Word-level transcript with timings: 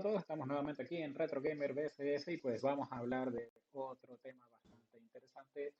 a 0.00 0.02
todos, 0.02 0.22
estamos 0.22 0.46
nuevamente 0.46 0.82
aquí 0.82 0.96
en 0.96 1.14
Retro 1.14 1.42
Gamer 1.42 1.74
BCS 1.74 2.28
y 2.28 2.38
pues 2.38 2.62
vamos 2.62 2.90
a 2.90 2.96
hablar 2.96 3.30
de 3.30 3.52
otro 3.72 4.16
tema 4.22 4.48
bastante 4.50 4.96
interesante 4.96 5.74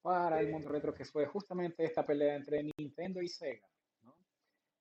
para 0.00 0.40
el 0.40 0.50
mundo 0.50 0.70
retro 0.70 0.94
que 0.94 1.04
fue 1.04 1.26
justamente 1.26 1.84
esta 1.84 2.06
pelea 2.06 2.34
entre 2.34 2.62
Nintendo 2.78 3.20
y 3.20 3.28
Sega. 3.28 3.68
¿no? 4.04 4.16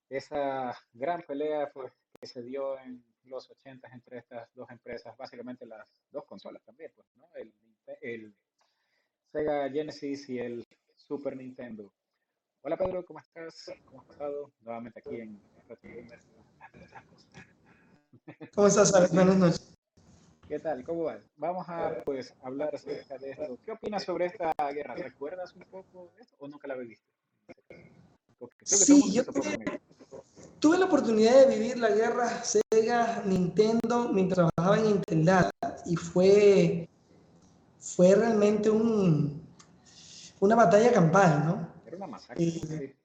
Esa 0.07 0.73
gran 0.93 1.21
pelea 1.23 1.69
pues, 1.73 1.91
que 2.18 2.27
se 2.27 2.41
dio 2.43 2.79
en 2.79 3.04
los 3.25 3.49
80 3.49 3.89
entre 3.89 4.19
estas 4.19 4.47
dos 4.54 4.69
empresas, 4.69 5.17
básicamente 5.17 5.65
las 5.65 5.85
dos 6.09 6.23
consolas 6.23 6.63
también, 6.63 6.93
pues, 6.95 7.05
¿no? 7.17 7.27
el, 7.35 7.53
el 7.99 8.33
Sega 9.33 9.69
Genesis 9.69 10.29
y 10.29 10.39
el 10.39 10.65
Super 10.96 11.35
Nintendo. 11.35 11.91
Hola 12.61 12.77
Pedro, 12.77 13.04
¿cómo 13.04 13.19
estás? 13.19 13.69
¿Cómo 13.83 13.99
has 13.99 14.07
pasado? 14.07 14.49
Nuevamente 14.61 14.99
aquí 14.99 15.19
en 15.19 15.41
Retro 15.68 15.77
Gamer. 15.83 16.19
¿Cómo 18.56 18.68
estás, 18.68 19.14
Buenas 19.14 19.38
noches. 19.38 19.71
¿Qué 20.48 20.60
tal? 20.60 20.84
¿Cómo 20.84 21.04
vas? 21.04 21.21
Vamos 21.38 21.66
a 21.70 22.04
pues 22.04 22.34
hablar 22.44 22.75
acerca 22.75 23.18
de 23.18 23.32
esto. 23.32 23.57
¿Qué 23.64 23.71
opinas 23.71 24.04
sobre 24.04 24.25
esta 24.25 24.54
guerra? 24.74 24.96
¿Recuerdas 24.96 25.56
un 25.56 25.64
poco 25.64 26.11
de 26.16 26.24
esto 26.24 26.36
o 26.39 26.47
nunca 26.47 26.68
la 26.68 26.75
viviste? 26.75 27.06
Sí, 28.64 29.14
yo 29.14 29.24
tuve, 30.60 30.78
la 30.78 30.86
oportunidad 30.86 31.46
de 31.46 31.56
vivir 31.56 31.78
la 31.78 31.89
guerra 31.89 32.44
Sega 32.44 33.23
Nintendo 33.25 34.09
mientras 34.11 34.50
trabajaba 34.50 34.78
en 34.78 34.94
Nintendo 34.94 35.50
y 35.86 35.95
fue 35.95 36.89
fue 37.80 38.16
realmente 38.16 38.69
un 38.69 39.42
una 40.39 40.56
batalla 40.56 40.92
campal, 40.92 41.45
¿no? 41.45 41.67
Era 41.85 41.97
una 41.97 42.08
masacre. 42.08 42.44
Eh, 42.44 42.95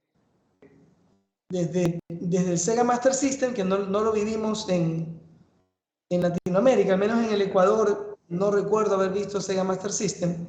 desde, 1.49 2.01
desde 2.09 2.53
el 2.53 2.59
Sega 2.59 2.85
Master 2.85 3.15
System, 3.15 3.55
que 3.55 3.65
no, 3.65 3.79
no 3.79 4.01
lo 4.01 4.13
vivimos 4.13 4.69
en, 4.69 5.21
en, 6.11 6.23
Latinoamérica, 6.23 6.95
al 6.95 6.99
menos 6.99 7.25
en 7.25 7.33
el 7.33 7.43
Ecuador, 7.43 8.19
no 8.29 8.51
recuerdo 8.51 8.95
haber 8.95 9.13
visto 9.13 9.41
Sega 9.41 9.65
Master 9.65 9.93
System, 9.93 10.47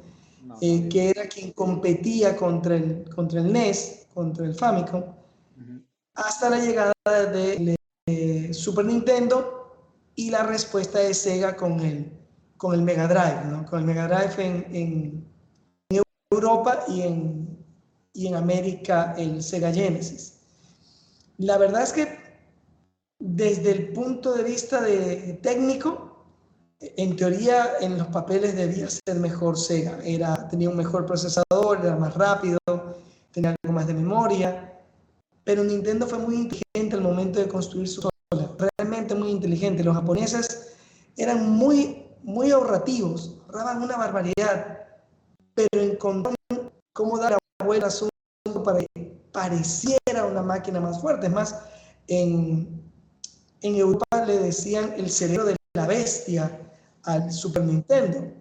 eh, 0.60 0.88
que 0.88 1.10
era 1.10 1.28
quien 1.28 1.52
competía 1.52 2.36
contra 2.36 2.76
el, 2.76 3.08
contra 3.14 3.40
el 3.40 3.52
NES, 3.52 4.06
contra 4.12 4.46
el 4.46 4.54
Famicom, 4.54 5.04
hasta 6.14 6.50
la 6.50 6.58
llegada 6.58 6.92
de, 7.04 7.76
Super 8.52 8.86
Nintendo 8.86 9.76
y 10.16 10.30
la 10.30 10.42
respuesta 10.42 10.98
de 10.98 11.12
Sega 11.12 11.54
con 11.54 11.78
el, 11.80 12.10
con 12.56 12.74
el 12.74 12.82
Mega 12.82 13.06
Drive, 13.06 13.44
¿no? 13.50 13.66
con 13.66 13.80
el 13.80 13.84
Mega 13.84 14.08
Drive 14.08 14.44
en, 14.44 14.66
en, 14.74 15.28
en 15.90 16.02
Europa 16.30 16.84
y 16.88 17.02
en, 17.02 17.58
y 18.14 18.26
en 18.26 18.34
América 18.34 19.14
el 19.18 19.42
Sega 19.42 19.70
Genesis. 19.70 20.37
La 21.38 21.56
verdad 21.56 21.82
es 21.82 21.92
que 21.92 22.18
desde 23.20 23.70
el 23.70 23.92
punto 23.92 24.34
de 24.34 24.42
vista 24.42 24.80
de 24.80 25.38
técnico, 25.40 26.26
en 26.80 27.16
teoría 27.16 27.78
en 27.80 27.96
los 27.96 28.08
papeles 28.08 28.56
debía 28.56 28.88
ser 28.88 29.16
mejor 29.20 29.56
Sega. 29.56 29.98
Era, 30.04 30.48
tenía 30.48 30.68
un 30.68 30.76
mejor 30.76 31.06
procesador, 31.06 31.78
era 31.80 31.96
más 31.96 32.14
rápido, 32.14 32.58
tenía 33.32 33.54
algo 33.62 33.74
más 33.74 33.86
de 33.86 33.94
memoria. 33.94 34.80
Pero 35.44 35.62
Nintendo 35.62 36.06
fue 36.08 36.18
muy 36.18 36.34
inteligente 36.34 36.96
al 36.96 37.02
momento 37.02 37.38
de 37.38 37.48
construir 37.48 37.88
su 37.88 38.02
consola, 38.02 38.56
realmente 38.76 39.14
muy 39.14 39.30
inteligente. 39.30 39.84
Los 39.84 39.94
japoneses 39.94 40.76
eran 41.16 41.50
muy, 41.50 42.04
muy 42.22 42.50
ahorrativos, 42.50 43.38
ahorraban 43.46 43.82
una 43.82 43.96
barbaridad, 43.96 44.86
pero 45.54 45.82
encontraron 45.82 46.72
cómo 46.92 47.16
dar 47.18 47.32
la 47.32 47.66
vuelta 47.66 47.86
al 47.86 47.92
asunto 47.92 48.62
para 48.64 48.80
pareciera 49.38 50.24
una 50.28 50.42
máquina 50.42 50.80
más 50.80 51.00
fuerte. 51.00 51.26
Es 51.26 51.32
más, 51.32 51.64
en, 52.08 52.92
en 53.60 53.76
Europa 53.76 54.24
le 54.26 54.38
decían 54.38 54.94
el 54.96 55.08
cerebro 55.10 55.44
de 55.44 55.56
la 55.74 55.86
bestia 55.86 56.60
al 57.04 57.30
Super 57.30 57.62
Nintendo. 57.62 58.32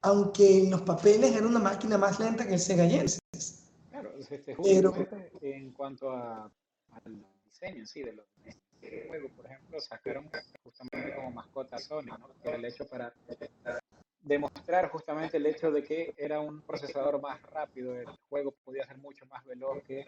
Aunque 0.00 0.60
en 0.60 0.70
los 0.70 0.80
papeles 0.80 1.36
era 1.36 1.46
una 1.46 1.58
máquina 1.58 1.98
más 1.98 2.18
lenta 2.18 2.46
que 2.46 2.54
el 2.54 2.58
Sega 2.60 2.86
Genesis. 2.86 3.20
Claro, 3.90 4.14
este, 4.18 4.56
Pero, 4.62 4.94
en 5.42 5.72
cuanto 5.72 6.10
a, 6.10 6.50
al 7.04 7.26
diseño 7.44 7.84
sí, 7.84 8.02
de 8.02 8.14
los 8.14 8.24
juegos, 9.08 9.30
por 9.32 9.44
ejemplo, 9.44 9.78
sacaron 9.78 10.30
justamente 10.64 11.14
como 11.16 11.32
mascota 11.32 11.78
Sony, 11.78 12.16
¿no? 12.18 12.30
que 12.42 12.48
era 12.48 12.56
el 12.56 12.64
hecho 12.64 12.86
para 12.88 13.12
demostrar 14.22 14.90
justamente 14.90 15.36
el 15.38 15.46
hecho 15.46 15.70
de 15.70 15.82
que 15.82 16.14
era 16.16 16.40
un 16.40 16.60
procesador 16.62 17.20
más 17.20 17.40
rápido, 17.42 17.94
el 17.94 18.06
juego 18.28 18.54
podía 18.64 18.86
ser 18.86 18.98
mucho 18.98 19.26
más 19.26 19.44
veloz 19.44 19.82
que 19.84 20.06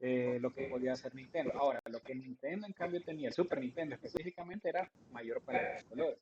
eh, 0.00 0.38
lo 0.40 0.52
que 0.52 0.64
podía 0.64 0.92
hacer 0.92 1.14
Nintendo. 1.14 1.52
Ahora, 1.54 1.80
lo 1.86 2.00
que 2.00 2.14
Nintendo 2.14 2.66
en 2.66 2.72
cambio 2.74 3.02
tenía, 3.02 3.32
Super 3.32 3.60
Nintendo 3.60 3.94
específicamente, 3.94 4.68
era 4.68 4.90
mayor 5.10 5.40
para 5.42 5.74
los 5.74 5.84
colores. 5.84 6.18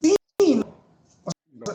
Sí, 0.00 0.62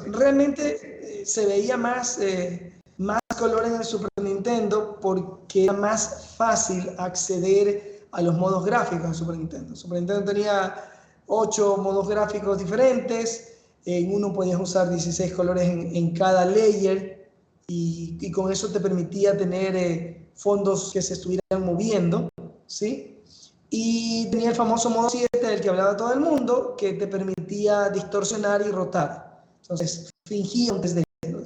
realmente 0.08 1.22
eh, 1.22 1.26
se 1.26 1.46
veía 1.46 1.78
más, 1.78 2.20
eh, 2.20 2.80
más 2.98 3.20
colores 3.38 3.72
en 3.72 3.78
el 3.78 3.84
Super 3.84 4.10
Nintendo 4.22 5.00
porque 5.00 5.66
era 5.66 5.74
más 5.74 6.36
fácil 6.36 6.90
acceder 6.98 8.08
a 8.12 8.22
los 8.24 8.36
modos 8.36 8.66
gráficos 8.66 9.06
en 9.06 9.14
Super 9.14 9.38
Nintendo. 9.38 9.76
Super 9.76 10.00
Nintendo 10.00 10.26
tenía 10.26 10.99
ocho 11.30 11.78
modos 11.78 12.10
gráficos 12.10 12.58
diferentes. 12.58 13.54
En 13.86 14.14
uno 14.14 14.34
podías 14.34 14.60
usar 14.60 14.90
16 14.90 15.34
colores 15.34 15.68
en, 15.68 16.14
cada 16.14 16.46
layer 16.46 17.32
y, 17.68 18.30
con 18.32 18.52
eso 18.52 18.70
te 18.70 18.80
permitía 18.80 19.38
tener 19.38 19.76
eh, 19.76 20.32
fondos 20.36 20.92
que 20.92 21.02
se 21.02 21.14
estuvieran 21.14 21.66
moviendo, 21.66 22.30
¿sí? 22.68 23.24
Y 23.70 24.28
tenía 24.32 24.50
el 24.50 24.56
famoso 24.56 24.90
modo 24.90 25.10
7 25.10 25.30
del 25.40 25.62
que 25.62 25.70
hablaba 25.70 25.96
todo 25.96 26.12
el 26.12 26.20
mundo, 26.20 26.76
que 26.76 26.94
te 26.94 27.08
permitía 27.08 27.90
distorsionar 27.90 28.62
y 28.68 28.72
rotar. 28.72 29.46
Entonces, 29.62 30.10
fingía 30.26 30.74
desde 30.74 31.04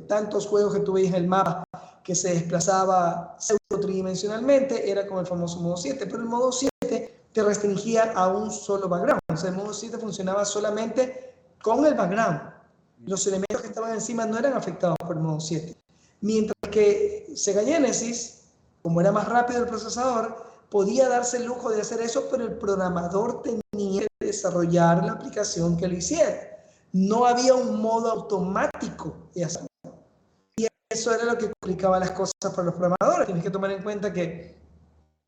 tantos 0.08 0.48
juegos 0.48 0.74
que 0.74 0.80
tú 0.80 0.94
veías 0.94 1.14
en 1.14 1.24
el 1.24 1.28
mapa 1.28 1.64
que 2.04 2.16
se 2.16 2.34
desplazaba 2.34 3.36
pseudo 3.40 3.80
tridimensionalmente, 3.82 4.90
era 4.90 5.08
como 5.08 5.20
el 5.22 5.26
famoso 5.26 5.60
modo 5.60 5.78
7, 5.78 6.06
pero 6.06 6.20
el 6.20 6.26
modo 6.26 6.52
7 6.52 6.73
te 7.34 7.44
restringía 7.44 8.14
a 8.16 8.28
un 8.28 8.52
solo 8.52 8.88
background. 8.88 9.22
O 9.28 9.38
sea, 9.38 9.50
el 9.50 9.56
modo 9.56 9.74
7 9.74 9.98
funcionaba 9.98 10.46
solamente 10.46 11.34
con 11.62 11.86
el 11.86 11.96
background. 11.96 12.42
Los 13.06 13.26
elementos 13.28 13.62
que 13.62 13.68
estaban 13.68 13.94
encima 13.94 14.26
no 14.26 14.38
eran 14.38 14.54
afectados 14.54 14.96
por 15.00 15.18
el 15.18 15.24
modo 15.24 15.40
7. 15.40 15.76
Mientras 16.22 16.72
que 16.72 17.34
Sega 17.36 17.64
Genesis, 17.64 18.46
como 18.82 19.02
era 19.02 19.12
más 19.12 19.28
rápido 19.28 19.64
el 19.64 19.68
procesador, 19.68 20.46
podía 20.70 21.10
darse 21.10 21.38
el 21.38 21.46
lujo 21.46 21.70
de 21.70 21.82
hacer 21.82 22.02
eso, 22.02 22.28
pero 22.32 22.46
el 22.46 22.58
programador 22.58 23.42
tenía 23.42 24.02
que 24.02 24.28
desarrollar 24.28 25.04
la 25.04 25.14
aplicación 25.14 25.76
que 25.76 25.88
lo 25.88 25.96
hiciera. 25.96 26.66
No 26.94 27.26
había 27.26 27.56
un 27.56 27.82
modo 27.82 28.12
automático 28.12 29.30
de 29.34 29.46
hacerlo. 29.46 29.68
Y 30.56 30.68
eso 30.90 31.14
era 31.14 31.26
lo 31.26 31.38
que 31.38 31.52
complicaba 31.52 32.00
las 32.00 32.12
cosas 32.12 32.34
para 32.42 32.64
los 32.64 32.76
programadores. 32.76 33.26
Tienes 33.26 33.44
que 33.44 33.50
tomar 33.50 33.72
en 33.72 33.84
cuenta 33.84 34.14
que 34.14 34.56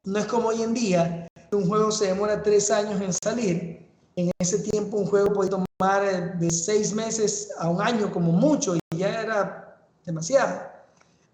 no 0.05 0.19
es 0.19 0.25
como 0.25 0.49
hoy 0.49 0.61
en 0.61 0.73
día, 0.73 1.27
un 1.51 1.67
juego 1.67 1.91
se 1.91 2.07
demora 2.07 2.41
tres 2.41 2.71
años 2.71 3.01
en 3.01 3.13
salir. 3.13 3.85
En 4.15 4.31
ese 4.39 4.59
tiempo 4.59 4.97
un 4.97 5.05
juego 5.07 5.33
podía 5.33 5.51
tomar 5.51 6.05
eh, 6.05 6.33
de 6.39 6.49
seis 6.51 6.93
meses 6.93 7.51
a 7.59 7.69
un 7.69 7.81
año 7.81 8.11
como 8.11 8.31
mucho 8.31 8.75
y 8.75 8.79
ya 8.97 9.21
era 9.21 9.85
demasiado. 10.05 10.61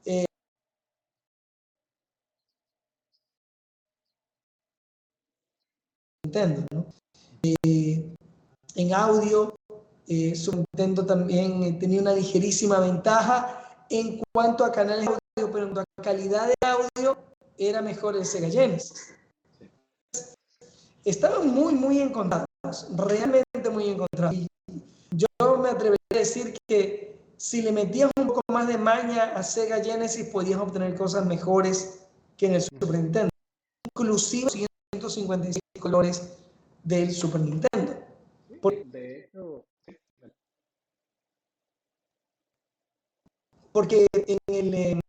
Eh, 0.06 0.26
Nintendo, 6.24 6.66
¿no? 6.72 6.86
Eh, 7.44 8.16
en 8.76 8.94
audio, 8.94 9.56
eh, 10.08 10.36
Super 10.36 10.66
Nintendo 10.74 11.06
también 11.06 11.80
tenía 11.80 12.02
una 12.02 12.14
ligerísima 12.14 12.80
ventaja 12.80 13.86
en 13.90 14.22
cuanto 14.34 14.64
a 14.64 14.72
canales 14.72 15.06
de 15.06 15.12
audio, 15.12 15.52
pero 15.52 15.68
en 15.68 15.74
cuanto 15.74 15.92
a 15.98 16.04
calidad 16.04 16.48
de 16.48 16.68
audio, 16.68 17.18
era 17.58 17.82
mejor 17.82 18.16
el 18.16 18.26
Sega 18.26 18.50
Genesis. 18.50 19.14
Estaban 21.04 21.50
muy, 21.50 21.74
muy 21.74 22.00
encontrados, 22.00 22.46
realmente 22.96 23.70
muy 23.72 23.90
encontrados. 23.90 24.36
Y 24.36 24.48
yo 25.12 25.58
me 25.58 25.70
atrevería 25.70 25.98
a 26.12 26.18
decir 26.18 26.56
que 26.68 27.20
si 27.38 27.62
le 27.62 27.72
metías 27.72 28.12
un 28.18 28.28
poco 28.28 28.42
más 28.52 28.68
de 28.68 28.78
maña 28.78 29.24
a 29.36 29.42
Sega 29.42 29.84
Genesis, 29.84 30.28
podías 30.30 30.60
obtener 30.60 30.96
cosas 30.96 31.26
mejores 31.26 32.02
que 32.38 32.46
en 32.48 32.54
el 32.56 32.62
Super 32.62 32.92
Nintendo, 32.92 33.30
inclusive 33.88 34.50
156 34.52 35.60
colores 35.80 36.34
del 36.84 37.12
Super 37.12 37.42
Nintendo. 37.42 37.72
porque 43.72 44.08
en, 44.14 44.40
el, 44.48 45.00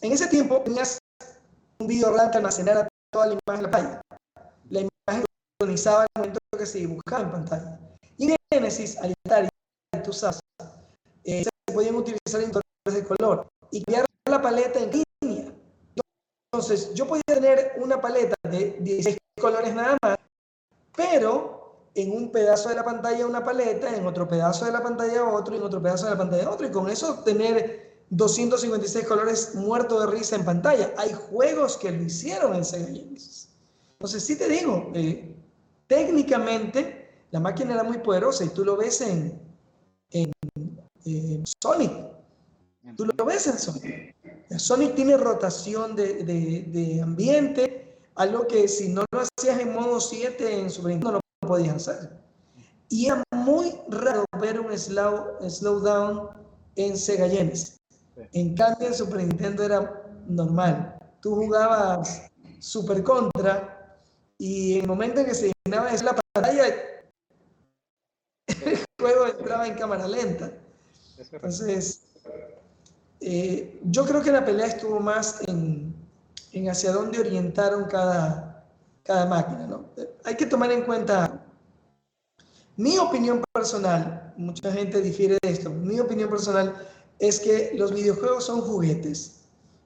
en 0.00 0.12
ese 0.12 0.28
tiempo 0.28 0.60
tenías 0.62 0.98
un 1.78 1.86
video 1.86 2.12
RAM 2.16 2.30
que 2.30 2.38
almacenara 2.38 2.88
toda 3.12 3.26
la 3.26 3.32
imagen 3.32 3.56
en 3.56 3.62
la 3.62 3.70
pantalla. 3.70 4.02
Sincronizaba 5.60 6.04
el 6.04 6.08
momento 6.20 6.38
que 6.56 6.66
se 6.66 6.78
dibujaba 6.78 7.24
en 7.24 7.32
pantalla. 7.32 7.80
Y 8.16 8.30
en 8.30 8.36
Genesis, 8.52 8.96
al 8.98 9.12
estar 9.24 9.48
tú 10.04 10.12
sabes, 10.12 10.38
eh, 11.24 11.42
se 11.42 11.74
podían 11.74 11.96
utilizar 11.96 12.40
indicadores 12.40 12.62
de 12.94 13.04
color 13.04 13.48
y 13.72 13.82
cambiar 13.82 14.06
la 14.30 14.40
paleta 14.40 14.78
en 14.78 15.04
línea. 15.20 15.52
Entonces, 16.52 16.94
yo 16.94 17.08
podía 17.08 17.24
tener 17.26 17.72
una 17.78 18.00
paleta 18.00 18.36
de 18.44 18.76
16 18.78 19.18
colores 19.40 19.74
nada 19.74 19.96
más, 20.00 20.16
pero 20.94 21.88
en 21.94 22.12
un 22.12 22.30
pedazo 22.30 22.68
de 22.68 22.76
la 22.76 22.84
pantalla 22.84 23.26
una 23.26 23.44
paleta, 23.44 23.96
en 23.96 24.06
otro 24.06 24.28
pedazo 24.28 24.64
de 24.64 24.70
la 24.70 24.82
pantalla 24.82 25.24
otro, 25.24 25.56
en 25.56 25.62
otro 25.62 25.82
pedazo 25.82 26.04
de 26.04 26.12
la 26.12 26.18
pantalla 26.18 26.50
otro, 26.50 26.68
y 26.68 26.70
con 26.70 26.88
eso 26.88 27.24
tener 27.24 28.04
256 28.10 29.06
colores 29.08 29.56
muertos 29.56 30.00
de 30.00 30.16
risa 30.16 30.36
en 30.36 30.44
pantalla. 30.44 30.94
Hay 30.96 31.12
juegos 31.14 31.76
que 31.76 31.90
lo 31.90 32.00
hicieron 32.00 32.54
en 32.54 32.64
Sega 32.64 32.86
Genesis. 32.86 33.48
Entonces, 33.94 34.24
sí 34.24 34.38
te 34.38 34.48
digo, 34.48 34.92
eh, 34.94 35.34
técnicamente 35.88 37.26
la 37.30 37.40
máquina 37.40 37.74
era 37.74 37.82
muy 37.82 37.98
poderosa 37.98 38.44
y 38.44 38.48
tú 38.50 38.64
lo 38.64 38.76
ves 38.76 39.00
en, 39.00 39.42
Sonic. 41.62 41.92
Tú 42.96 43.04
lo 43.04 43.24
ves 43.24 43.46
en 43.46 43.58
Sonic. 43.58 44.14
Sonic 44.56 44.94
tiene 44.94 45.16
rotación 45.16 45.94
de, 45.94 46.24
de, 46.24 46.64
de, 46.68 47.02
ambiente, 47.02 47.98
algo 48.14 48.46
que 48.46 48.66
si 48.68 48.88
no 48.88 49.04
lo 49.10 49.20
hacías 49.20 49.60
en 49.60 49.74
modo 49.74 50.00
7 50.00 50.60
en 50.60 50.70
Super 50.70 50.92
Nintendo 50.92 51.12
no 51.12 51.20
lo 51.42 51.48
podías 51.48 51.88
hacer. 51.88 52.18
Y 52.88 53.06
era 53.06 53.22
muy 53.32 53.74
raro 53.88 54.24
ver 54.40 54.58
un 54.58 54.76
slow, 54.76 55.36
slowdown 55.46 56.30
en 56.76 56.96
Sega 56.96 57.28
Genesis. 57.28 57.76
En 58.32 58.54
cambio, 58.54 58.88
en 58.88 58.94
Super 58.94 59.18
Nintendo 59.18 59.64
era 59.64 60.02
normal. 60.26 60.98
Tú 61.20 61.34
jugabas 61.34 62.22
Super 62.58 63.02
Contra 63.02 63.77
y 64.38 64.74
en 64.74 64.82
el 64.82 64.86
momento 64.86 65.20
en 65.20 65.26
que 65.26 65.34
se 65.34 65.52
llenaba 65.64 65.92
la 65.92 66.16
pantalla, 66.34 66.66
el 68.46 68.78
juego 69.00 69.26
entraba 69.26 69.66
en 69.66 69.74
cámara 69.74 70.06
lenta. 70.06 70.52
Entonces, 71.32 72.02
eh, 73.20 73.80
yo 73.84 74.06
creo 74.06 74.22
que 74.22 74.30
la 74.30 74.44
pelea 74.44 74.66
estuvo 74.66 75.00
más 75.00 75.42
en, 75.48 75.92
en 76.52 76.70
hacia 76.70 76.92
dónde 76.92 77.18
orientaron 77.18 77.86
cada, 77.86 78.64
cada 79.02 79.26
máquina. 79.26 79.66
¿no? 79.66 79.84
Hay 80.24 80.36
que 80.36 80.46
tomar 80.46 80.70
en 80.70 80.82
cuenta 80.82 81.44
mi 82.76 82.96
opinión 82.96 83.42
personal, 83.52 84.32
mucha 84.36 84.70
gente 84.70 85.02
difiere 85.02 85.36
de 85.42 85.50
esto, 85.50 85.68
mi 85.70 85.98
opinión 85.98 86.30
personal 86.30 86.76
es 87.18 87.40
que 87.40 87.72
los 87.74 87.92
videojuegos 87.92 88.44
son 88.44 88.60
juguetes. 88.60 89.40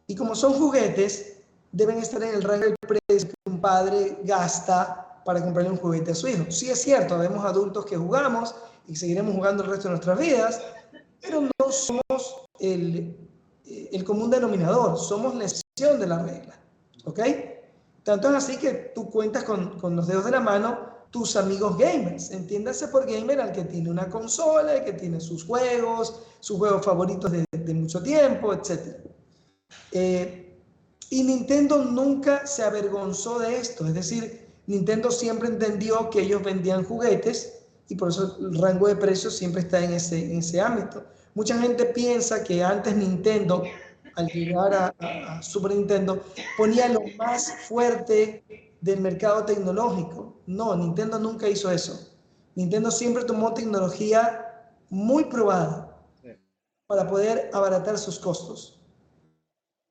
Y 0.06 0.14
como 0.14 0.34
son 0.34 0.52
juguetes, 0.52 1.41
deben 1.72 1.98
estar 1.98 2.22
en 2.22 2.34
el 2.34 2.42
rango 2.42 2.66
del 2.66 2.76
precio 2.80 3.28
que 3.28 3.50
un 3.50 3.60
padre 3.60 4.18
gasta 4.24 5.20
para 5.24 5.42
comprarle 5.42 5.70
un 5.70 5.76
juguete 5.76 6.12
a 6.12 6.14
su 6.14 6.28
hijo. 6.28 6.44
Sí 6.50 6.70
es 6.70 6.82
cierto, 6.82 7.18
vemos 7.18 7.44
adultos 7.44 7.86
que 7.86 7.96
jugamos 7.96 8.54
y 8.86 8.96
seguiremos 8.96 9.34
jugando 9.34 9.64
el 9.64 9.70
resto 9.70 9.88
de 9.88 9.90
nuestras 9.90 10.18
vidas, 10.18 10.60
pero 11.20 11.40
no 11.40 11.72
somos 11.72 12.46
el, 12.60 13.16
el 13.64 14.04
común 14.04 14.30
denominador, 14.30 14.98
somos 14.98 15.34
la 15.34 15.44
excepción 15.44 15.98
de 15.98 16.06
la 16.06 16.22
regla. 16.22 16.58
¿Ok? 17.04 17.20
Tanto 18.02 18.28
es 18.30 18.34
así 18.34 18.56
que 18.56 18.92
tú 18.94 19.10
cuentas 19.10 19.44
con, 19.44 19.78
con 19.78 19.96
los 19.96 20.06
dedos 20.06 20.24
de 20.24 20.32
la 20.32 20.40
mano 20.40 20.92
tus 21.12 21.36
amigos 21.36 21.78
gamers. 21.78 22.30
Entiéndase 22.32 22.88
por 22.88 23.06
gamer 23.06 23.40
al 23.40 23.52
que 23.52 23.64
tiene 23.64 23.90
una 23.90 24.08
consola, 24.08 24.82
que 24.82 24.94
tiene 24.94 25.20
sus 25.20 25.44
juegos, 25.44 26.22
sus 26.40 26.58
juegos 26.58 26.84
favoritos 26.84 27.30
de, 27.30 27.74
mucho 27.74 28.02
tiempo, 28.02 28.52
etc. 28.52 28.96
Eh, 29.92 30.41
y 31.12 31.22
Nintendo 31.24 31.84
nunca 31.84 32.46
se 32.46 32.62
avergonzó 32.62 33.38
de 33.38 33.58
esto. 33.58 33.86
Es 33.86 33.92
decir, 33.92 34.48
Nintendo 34.66 35.10
siempre 35.10 35.50
entendió 35.50 36.08
que 36.08 36.22
ellos 36.22 36.42
vendían 36.42 36.84
juguetes 36.84 37.66
y 37.88 37.96
por 37.96 38.08
eso 38.08 38.38
el 38.40 38.58
rango 38.58 38.88
de 38.88 38.96
precios 38.96 39.36
siempre 39.36 39.60
está 39.60 39.84
en 39.84 39.92
ese, 39.92 40.32
en 40.32 40.38
ese 40.38 40.58
ámbito. 40.58 41.04
Mucha 41.34 41.58
gente 41.58 41.84
piensa 41.84 42.42
que 42.42 42.64
antes 42.64 42.96
Nintendo, 42.96 43.62
al 44.14 44.26
llegar 44.28 44.72
a, 44.72 44.94
a 45.36 45.42
Super 45.42 45.72
Nintendo, 45.72 46.24
ponía 46.56 46.88
lo 46.88 47.02
más 47.18 47.56
fuerte 47.68 48.42
del 48.80 49.00
mercado 49.02 49.44
tecnológico. 49.44 50.40
No, 50.46 50.74
Nintendo 50.74 51.18
nunca 51.18 51.46
hizo 51.46 51.70
eso. 51.70 52.08
Nintendo 52.54 52.90
siempre 52.90 53.24
tomó 53.24 53.52
tecnología 53.52 54.46
muy 54.88 55.24
probada 55.24 55.94
para 56.86 57.06
poder 57.06 57.50
abaratar 57.52 57.98
sus 57.98 58.18
costos. 58.18 58.81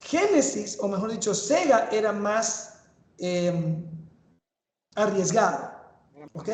Genesis, 0.01 0.77
o 0.79 0.87
mejor 0.87 1.11
dicho, 1.11 1.33
Sega 1.33 1.89
era 1.91 2.11
más 2.11 2.83
eh, 3.17 3.53
arriesgado. 4.95 5.71
¿Ok? 6.33 6.49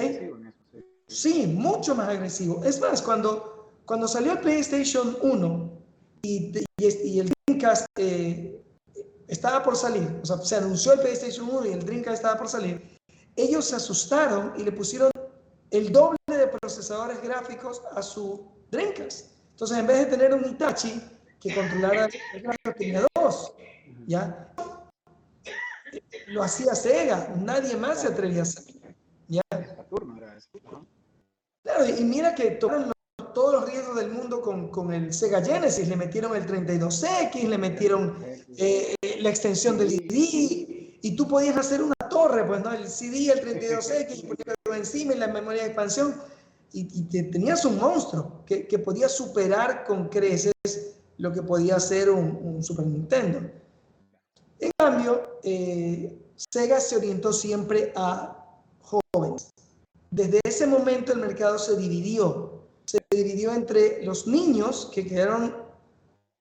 Sí, 1.08 1.48
mucho 1.48 1.96
más 1.96 2.10
agresivo. 2.10 2.64
Es 2.64 2.80
más, 2.80 3.02
cuando, 3.02 3.72
cuando 3.86 4.08
salió 4.08 4.34
el 4.34 4.40
PlayStation 4.40 5.18
1 5.22 5.72
y, 6.22 6.62
y, 6.78 7.20
el 7.20 7.34
Dreamcast 7.48 7.86
eh, 7.98 8.62
estaba 9.28 9.64
por 9.64 9.76
salir, 9.76 10.20
o 10.22 10.26
sea, 10.26 10.38
se 10.38 10.56
anunció 10.58 10.94
el 10.94 11.00
PlayStation 11.00 11.50
1 11.50 11.66
y 11.68 11.74
el 11.74 11.86
Dreamcast 11.86 12.16
estaba 12.18 12.38
por 12.38 12.50
salir, 12.50 13.00
ellos 13.36 13.66
se 13.66 13.78
asustaron 13.78 14.54
y 14.58 14.64
le 14.64 14.72
pusieron 14.72 15.12
el 15.72 15.92
doble 15.92 16.18
de 16.28 16.48
procesadores 16.48 17.22
gráficos 17.22 17.82
a 17.92 18.02
su 18.02 18.52
Dreamcast. 18.72 19.32
Entonces, 19.52 19.78
en 19.78 19.88
vez 19.88 20.00
de 20.00 20.06
tener 20.06 20.34
un 20.34 20.46
Itachi 20.46 21.02
que 21.40 21.56
controlara 21.56 22.10
el 22.34 22.42
gráfico, 22.42 22.74
tenía 22.78 23.07
¿ya? 24.06 24.54
Lo 26.28 26.44
hacía 26.44 26.76
Sega, 26.76 27.34
nadie 27.40 27.76
más 27.78 28.02
se 28.02 28.08
atrevía 28.08 28.40
a 28.40 28.44
hacerlo, 28.44 28.82
¿ya? 29.28 29.42
Claro, 31.64 31.86
y 31.88 32.04
mira 32.04 32.34
que 32.36 32.52
tomaron 32.52 32.92
todos 33.34 33.54
los 33.54 33.70
riesgos 33.70 33.96
del 33.98 34.10
mundo 34.10 34.42
con, 34.42 34.70
con, 34.70 34.94
el 34.94 35.14
Sega 35.14 35.44
Genesis. 35.44 35.88
Le 35.88 35.96
metieron 35.96 36.36
el 36.36 36.46
32X, 36.48 37.48
le 37.48 37.58
metieron 37.58 38.18
eh, 38.58 38.96
la 39.20 39.30
extensión 39.30 39.78
del 39.78 39.92
CD 39.92 40.98
y 41.02 41.16
tú 41.16 41.28
podías 41.28 41.56
hacer 41.58 41.82
una 41.82 41.94
torre, 42.10 42.46
pues, 42.46 42.64
¿no? 42.64 42.74
El 42.74 42.88
CD, 42.88 43.32
el 43.32 43.42
32X, 43.42 44.24
y 44.24 44.76
encima 44.76 45.14
y 45.14 45.18
la 45.18 45.28
memoria 45.28 45.64
de 45.64 45.68
expansión 45.68 46.16
y, 46.74 46.88
y 46.94 47.24
tenías 47.32 47.64
un 47.66 47.78
monstruo 47.78 48.44
que, 48.46 48.68
que, 48.68 48.80
podía 48.80 49.08
superar 49.08 49.86
con 49.86 50.10
creces 50.10 50.54
lo 51.18 51.32
que 51.32 51.42
podía 51.42 51.76
hacer 51.76 52.10
un, 52.10 52.40
un 52.44 52.64
Super 52.64 52.86
Nintendo. 52.86 53.40
En 54.60 54.72
cambio, 54.78 55.40
eh, 55.44 56.18
Sega 56.36 56.80
se 56.80 56.98
orientó 56.98 57.34
siempre 57.34 57.92
a 57.96 58.46
jóvenes. 58.82 59.50
Desde 60.12 60.40
ese 60.44 60.68
momento 60.68 61.14
el 61.14 61.20
mercado 61.20 61.60
se 61.60 61.76
dividió 61.76 62.58
se 62.88 63.02
dividió 63.12 63.54
entre 63.54 64.02
los 64.04 64.28
niños 64.28 64.90
que 64.94 65.06
quedaron 65.06 65.54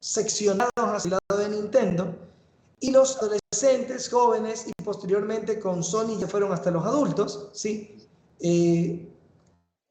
seccionados 0.00 0.71
hacia 0.76 1.09
el 1.09 1.18
lado 1.28 1.42
de 1.42 1.56
Nintendo 1.56 2.14
y 2.78 2.92
los 2.92 3.16
adolescentes, 3.16 4.09
jóvenes 4.09 4.66
y 4.68 4.83
posteriormente 4.85 5.59
con 5.59 5.83
Sony 5.83 6.18
ya 6.21 6.28
fueron 6.28 6.52
hasta 6.52 6.71
los 6.71 6.85
adultos, 6.85 7.50
¿sí? 7.52 7.97
Eh, 8.38 9.09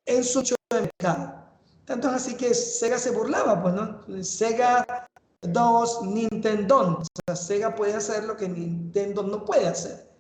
en 0.06 0.24
su 0.24 0.42
de 0.42 0.56
mercado. 0.72 1.45
Tanto 1.86 2.10
es 2.10 2.16
así 2.16 2.36
que 2.36 2.54
Sega 2.54 2.98
se 2.98 3.12
burlaba, 3.12 3.62
pues, 3.62 3.74
¿no? 3.76 4.24
Sega 4.24 5.08
2, 5.42 6.04
Nintendo. 6.04 7.00
O 7.00 7.04
sea, 7.26 7.36
Sega 7.36 7.76
puede 7.76 7.94
hacer 7.94 8.24
lo 8.24 8.36
que 8.36 8.50
Nintendo 8.50 9.24
no 9.24 9.46
puede 9.46 9.68
hacer. 9.68 10.12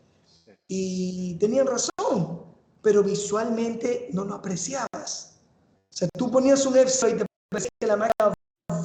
Y 0.67 1.37
tenían 1.39 1.67
razón, 1.67 2.45
pero 2.81 3.03
visualmente 3.03 4.09
no 4.13 4.25
lo 4.25 4.35
apreciabas. 4.35 5.39
O 5.89 5.97
sea, 5.97 6.07
tú 6.17 6.29
ponías 6.29 6.65
un 6.65 6.77
F 6.77 7.09
y 7.09 7.17
te 7.17 7.25
parecía 7.49 7.71
que 7.79 7.87
la 7.87 7.95
máquina 7.95 8.33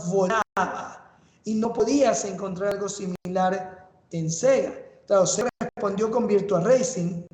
volaba 0.06 1.20
y 1.44 1.54
no 1.54 1.72
podías 1.72 2.24
encontrar 2.24 2.74
algo 2.74 2.88
similar 2.88 3.90
en 4.10 4.30
Sega. 4.30 4.74
Claro, 5.06 5.26
Sega 5.26 5.50
respondió 5.60 6.10
con 6.10 6.26
Virtua 6.26 6.60
Racing 6.60 7.24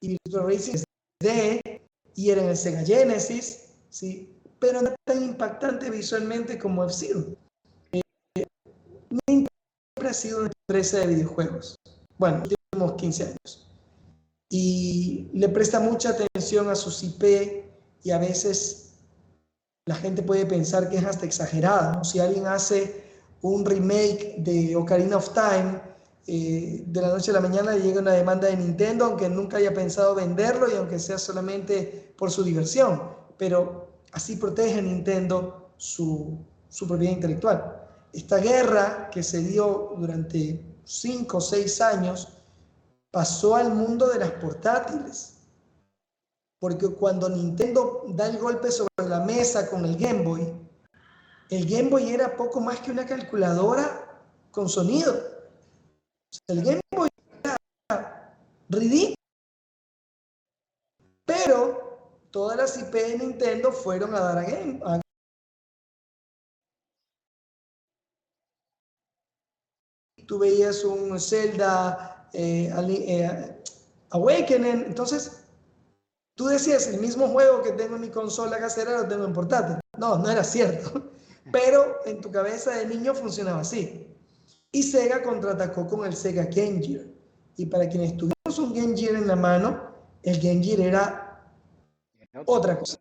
y 0.00 0.08
Virtua 0.08 0.42
Racing 0.42 0.74
es 0.74 0.84
de 1.22 1.82
y 2.14 2.30
era 2.30 2.42
en 2.42 2.48
el 2.48 2.56
Sega 2.56 2.84
Genesis, 2.84 3.68
¿sí? 3.88 4.31
Pero 4.62 4.80
no 4.80 4.94
tan 5.04 5.20
impactante 5.20 5.90
visualmente 5.90 6.56
como 6.56 6.84
F-Zero. 6.84 7.34
Eh, 7.90 8.46
siempre 9.26 10.08
ha 10.08 10.14
sido 10.14 10.38
una 10.38 10.50
empresa 10.68 10.98
de 10.98 11.08
videojuegos. 11.08 11.74
Bueno, 12.16 12.38
los 12.44 12.54
últimos 12.72 12.92
15 12.92 13.24
años. 13.24 13.68
Y 14.48 15.28
le 15.34 15.48
presta 15.48 15.80
mucha 15.80 16.10
atención 16.10 16.70
a 16.70 16.76
sus 16.76 17.02
IP 17.02 17.64
y 18.04 18.12
a 18.12 18.18
veces 18.18 19.00
la 19.86 19.96
gente 19.96 20.22
puede 20.22 20.46
pensar 20.46 20.88
que 20.88 20.98
es 20.98 21.04
hasta 21.04 21.26
exagerada. 21.26 22.04
Si 22.04 22.20
alguien 22.20 22.46
hace 22.46 23.02
un 23.40 23.64
remake 23.64 24.36
de 24.38 24.76
Ocarina 24.76 25.16
of 25.16 25.30
Time, 25.34 25.82
eh, 26.28 26.84
de 26.86 27.00
la 27.00 27.08
noche 27.08 27.32
a 27.32 27.34
la 27.34 27.40
mañana 27.40 27.74
le 27.74 27.82
llega 27.82 28.00
una 28.00 28.12
demanda 28.12 28.46
de 28.46 28.56
Nintendo, 28.56 29.06
aunque 29.06 29.28
nunca 29.28 29.56
haya 29.56 29.74
pensado 29.74 30.14
venderlo 30.14 30.70
y 30.70 30.76
aunque 30.76 31.00
sea 31.00 31.18
solamente 31.18 32.14
por 32.16 32.30
su 32.30 32.44
diversión. 32.44 33.02
Pero 33.36 33.81
así 34.12 34.36
protege 34.36 34.80
Nintendo 34.80 35.72
su, 35.76 36.38
propiedad 36.86 37.14
intelectual. 37.14 37.88
Esta 38.12 38.38
guerra 38.38 39.10
que 39.10 39.22
se 39.22 39.40
dio 39.40 39.94
durante 39.98 40.80
cinco 40.84 41.38
o 41.38 41.40
seis 41.40 41.80
años 41.80 42.28
pasó 43.10 43.56
al 43.56 43.74
mundo 43.74 44.08
de 44.08 44.18
las 44.18 44.30
portátiles 44.32 45.38
porque 46.58 46.88
cuando 46.88 47.28
Nintendo 47.28 48.04
da 48.10 48.28
el 48.28 48.38
golpe 48.38 48.70
sobre 48.70 49.08
la 49.08 49.20
mesa 49.20 49.68
con 49.68 49.84
el 49.84 49.96
Game 49.96 50.22
Boy, 50.22 50.54
el 51.50 51.68
Game 51.68 51.90
Boy 51.90 52.10
era 52.10 52.36
poco 52.36 52.60
más 52.60 52.78
que 52.78 52.92
una 52.92 53.04
calculadora 53.04 54.22
con 54.52 54.68
sonido. 54.68 55.12
El 56.46 56.62
Game 56.62 56.80
Boy 56.94 57.08
era 57.42 58.36
ridículo. 58.68 59.16
Pero 61.24 61.81
todas 62.32 62.56
las 62.56 62.78
IP 62.78 62.92
de 62.92 63.18
Nintendo 63.18 63.70
fueron 63.70 64.14
a 64.14 64.20
dar 64.20 64.38
a 64.38 64.42
Game 64.42 64.80
a 64.84 65.00
Tú 70.26 70.38
veías 70.38 70.82
un 70.84 71.20
Zelda 71.20 72.28
eh, 72.32 72.72
eh, 72.74 73.62
Awakening, 74.10 74.84
entonces 74.86 75.44
tú 76.34 76.46
decías, 76.46 76.86
el 76.86 77.00
mismo 77.00 77.28
juego 77.28 77.60
que 77.62 77.72
tengo 77.72 77.96
en 77.96 78.02
mi 78.02 78.08
consola 78.08 78.58
casera 78.58 79.02
lo 79.02 79.08
tengo 79.08 79.26
en 79.26 79.32
portátil. 79.34 79.76
No, 79.98 80.16
no 80.16 80.30
era 80.30 80.42
cierto. 80.42 81.10
Pero 81.52 81.98
en 82.06 82.20
tu 82.22 82.30
cabeza 82.30 82.70
de 82.70 82.86
niño 82.86 83.14
funcionaba 83.14 83.60
así. 83.60 84.16
Y 84.70 84.82
Sega 84.82 85.22
contraatacó 85.22 85.86
con 85.86 86.06
el 86.06 86.14
Sega 86.14 86.44
Game 86.44 86.80
Gear. 86.80 87.04
Y 87.56 87.66
para 87.66 87.88
quienes 87.88 88.16
tuvimos 88.16 88.58
un 88.58 88.72
Game 88.72 88.96
Gear 88.96 89.16
en 89.16 89.26
la 89.26 89.36
mano, 89.36 89.92
el 90.22 90.40
Game 90.40 90.62
Gear 90.62 90.80
era 90.80 91.21
otra 92.46 92.78
cosa. 92.78 92.98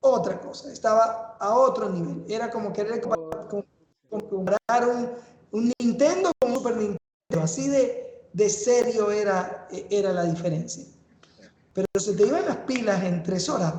Otra 0.00 0.40
cosa. 0.40 0.72
Estaba 0.72 1.36
a 1.38 1.54
otro 1.54 1.88
nivel. 1.88 2.24
Era 2.28 2.50
como 2.50 2.72
querer 2.72 3.00
comprar 3.00 4.88
un, 4.88 5.10
un 5.52 5.72
Nintendo 5.80 6.32
con 6.38 6.50
un 6.50 6.56
Super 6.56 6.76
Nintendo. 6.76 6.98
Así 7.42 7.68
de, 7.68 8.28
de 8.32 8.48
serio 8.48 9.10
era, 9.10 9.68
era 9.90 10.12
la 10.12 10.24
diferencia. 10.24 10.84
Pero 11.72 11.86
se 11.98 12.14
te 12.14 12.26
iban 12.26 12.44
las 12.44 12.58
pilas 12.58 13.02
en 13.02 13.22
tres 13.22 13.48
horas. 13.48 13.74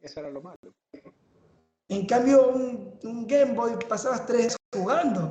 Eso 0.00 0.20
era 0.20 0.30
lo 0.30 0.40
malo. 0.40 0.58
En 1.88 2.06
cambio, 2.06 2.48
un, 2.48 2.98
un 3.02 3.26
Game 3.26 3.54
Boy 3.54 3.72
pasabas 3.88 4.24
tres 4.26 4.56
jugando. 4.72 5.30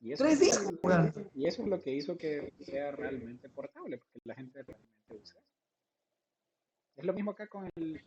Y 0.00 0.12
eso, 0.12 0.24
tres 0.24 0.40
días 0.40 0.58
jugando. 0.80 1.20
Y 1.34 1.46
eso 1.46 1.62
es 1.62 1.68
lo 1.68 1.80
que 1.80 1.94
hizo 1.94 2.16
que 2.16 2.52
sea 2.60 2.92
realmente 2.92 3.48
portable, 3.48 3.98
porque 3.98 4.20
la 4.24 4.34
gente 4.34 4.62
realmente. 4.62 4.92
Es 6.96 7.04
lo 7.04 7.12
mismo 7.12 7.30
acá 7.32 7.46
con 7.48 7.68
el. 7.76 8.02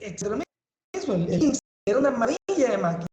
Exactamente 0.00 0.44
eso. 0.92 1.14
El 1.14 1.26
Lynx 1.26 1.58
era 1.86 1.98
una 1.98 2.10
maravilla 2.10 2.70
de 2.70 2.78
máquina. 2.78 3.06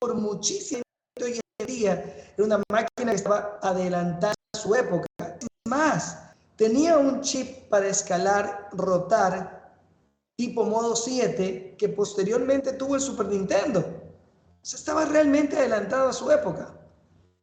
Por 0.00 0.14
muchísimo 0.14 0.82
hoy 1.22 1.40
en 1.58 1.66
día 1.66 1.92
era 2.36 2.44
una 2.44 2.62
máquina 2.70 3.10
que 3.10 3.16
estaba 3.16 3.58
adelantada 3.62 4.34
a 4.54 4.58
su 4.58 4.74
época 4.74 5.08
más, 5.68 6.34
tenía 6.56 6.98
un 6.98 7.20
chip 7.20 7.68
para 7.68 7.88
escalar, 7.88 8.70
rotar, 8.72 9.76
tipo 10.36 10.64
modo 10.64 10.96
7, 10.96 11.76
que 11.78 11.88
posteriormente 11.90 12.72
tuvo 12.72 12.94
el 12.94 13.00
Super 13.00 13.26
Nintendo. 13.26 13.80
O 13.80 14.64
sea, 14.64 14.78
estaba 14.78 15.04
realmente 15.04 15.56
adelantado 15.56 16.08
a 16.08 16.12
su 16.12 16.30
época. 16.30 16.74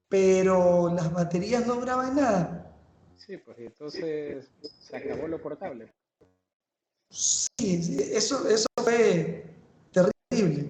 Pero 0.10 0.90
las 0.90 1.12
baterías 1.14 1.66
no 1.66 1.76
duraban 1.76 2.16
nada. 2.16 2.65
Sí, 3.18 3.38
pues 3.38 3.58
entonces 3.60 4.50
se 4.62 4.98
acabó 4.98 5.28
lo 5.28 5.42
portable. 5.42 5.92
Sí, 7.10 7.98
eso, 8.12 8.48
eso 8.50 8.68
fue 8.84 9.46
terrible. 9.92 10.70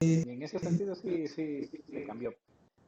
Y 0.00 0.28
en 0.28 0.42
ese 0.42 0.58
sentido 0.58 0.94
sí, 0.94 1.28
sí, 1.28 1.66
sí 1.66 2.04
cambió. 2.06 2.34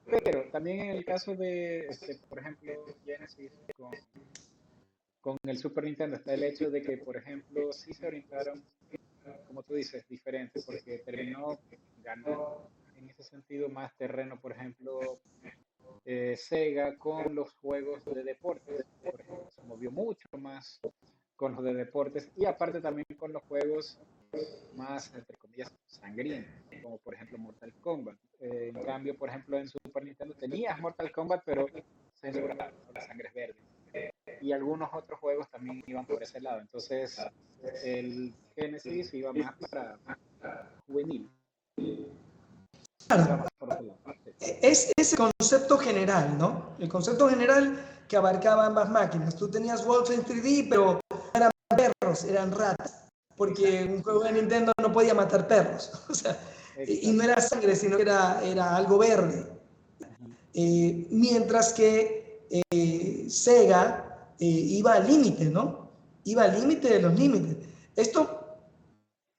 Pero 0.07 0.45
también 0.51 0.81
en 0.81 0.91
el 0.97 1.05
caso 1.05 1.37
de, 1.37 1.87
este, 1.87 2.17
por 2.29 2.39
ejemplo, 2.39 2.73
Genesis 3.05 3.53
con, 3.77 3.93
con, 5.21 5.39
el 5.45 5.59
Super 5.59 5.85
Nintendo 5.85 6.17
está 6.17 6.35
el 6.35 6.43
hecho 6.43 6.71
de 6.71 6.83
que, 6.83 6.97
por 6.99 7.17
ejemplo, 7.17 7.73
sí 7.73 7.93
se 7.93 8.07
orientaron, 8.07 8.65
como 9.47 9.63
tú 9.63 9.75
dices, 9.75 10.07
diferente, 10.09 10.61
porque 10.67 10.99
terminó, 10.99 11.59
ganó 12.03 12.69
en 12.97 13.11
ese 13.11 13.23
sentido 13.23 13.69
más 13.69 13.95
terreno, 13.97 14.41
por 14.41 14.53
ejemplo, 14.53 15.21
eh, 16.05 16.37
Sega 16.37 16.97
con 16.97 17.35
los 17.35 17.53
juegos 17.55 18.05
de 18.05 18.25
deportes, 18.25 18.85
se 19.51 19.63
movió 19.63 19.91
mucho 19.91 20.29
más 20.39 20.81
con 21.37 21.55
los 21.55 21.65
de 21.65 21.75
deportes 21.75 22.31
y 22.37 22.45
aparte 22.45 22.81
también 22.81 23.07
con 23.19 23.33
los 23.33 23.43
juegos 23.45 23.99
más, 24.75 25.15
entre 25.15 25.37
comillas, 25.37 25.71
sangrientos, 25.87 26.53
como 26.83 26.99
por 26.99 27.15
ejemplo 27.15 27.39
Mortal 27.39 27.73
Kombat. 27.81 28.17
Eh, 28.41 28.73
en 28.75 28.85
cambio, 28.85 29.17
por 29.17 29.29
ejemplo, 29.29 29.59
en 29.59 29.69
Super 29.69 30.05
Nintendo 30.05 30.35
tenías 30.35 30.81
Mortal 30.81 31.13
Kombat, 31.13 31.43
pero 31.45 31.67
censurado, 32.15 32.73
la 32.95 33.01
sangre 33.01 33.29
es 33.29 33.35
verde. 33.35 33.57
Y 34.41 34.53
algunos 34.53 34.89
otros 34.93 35.21
juegos 35.21 35.49
también 35.51 35.83
iban 35.87 36.07
por 36.07 36.23
ese 36.23 36.41
lado. 36.41 36.61
Entonces, 36.61 37.21
el 37.85 38.35
Genesis 38.57 39.13
iba 39.15 39.33
más 39.33 39.55
para, 39.71 39.99
juvenil. 40.87 41.31
Claro. 43.07 43.45
Es 44.61 44.93
ese 44.97 45.17
concepto 45.17 45.79
general, 45.79 46.37
¿no? 46.39 46.77
El 46.79 46.89
concepto 46.89 47.29
general 47.29 48.05
que 48.09 48.17
abarcaba 48.17 48.67
ambas 48.67 48.91
máquinas. 48.91 49.37
Tú 49.37 49.51
tenías 49.51 49.85
Wolfenstein 49.85 50.43
3D, 50.43 50.67
pero 50.69 51.01
eran 51.35 51.51
perros, 51.77 52.25
eran 52.25 52.53
ratas 52.53 53.03
porque 53.43 53.85
un 53.85 54.05
juego 54.05 54.23
de 54.23 54.33
Nintendo 54.35 54.73
no 54.81 54.93
podía 54.93 55.15
matar 55.15 55.49
perros. 55.49 55.91
O 56.09 56.15
sea, 56.15 56.39
y 56.87 57.11
no 57.11 57.25
era 57.25 57.41
sangre, 57.41 57.75
sino 57.75 57.97
que 57.97 58.03
era, 58.03 58.41
era 58.45 58.77
algo 58.77 58.99
verde. 58.99 59.47
Eh, 60.55 61.09
mientras 61.11 61.73
que 61.73 62.47
eh, 62.71 63.27
Sega 63.29 64.35
eh, 64.39 64.45
iba 64.47 64.95
al 64.95 65.09
límite, 65.09 65.47
¿no? 65.47 65.91
Iba 66.23 66.45
al 66.45 66.61
límite 66.61 66.89
de 66.89 67.03
los 67.03 67.19
límites. 67.19 67.57
Esto 67.97 68.41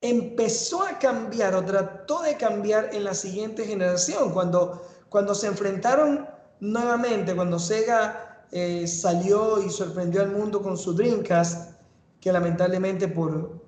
empezó 0.01 0.83
a 0.83 0.99
cambiar 0.99 1.55
o 1.55 1.63
trató 1.63 2.23
de 2.23 2.35
cambiar 2.35 2.89
en 2.93 3.05
la 3.05 3.13
siguiente 3.13 3.65
generación, 3.65 4.31
cuando, 4.31 4.85
cuando 5.13 5.35
se 5.35 5.45
enfrentaron 5.45 6.27
nuevamente, 6.59 7.35
cuando 7.35 7.59
Sega 7.59 8.47
salió 8.87 9.63
y 9.63 9.69
sorprendió 9.69 10.23
al 10.23 10.31
mundo 10.31 10.59
con 10.59 10.75
su 10.75 10.91
Dreamcast, 10.95 11.75
que 12.19 12.31
lamentablemente 12.31 13.07
por, 13.07 13.61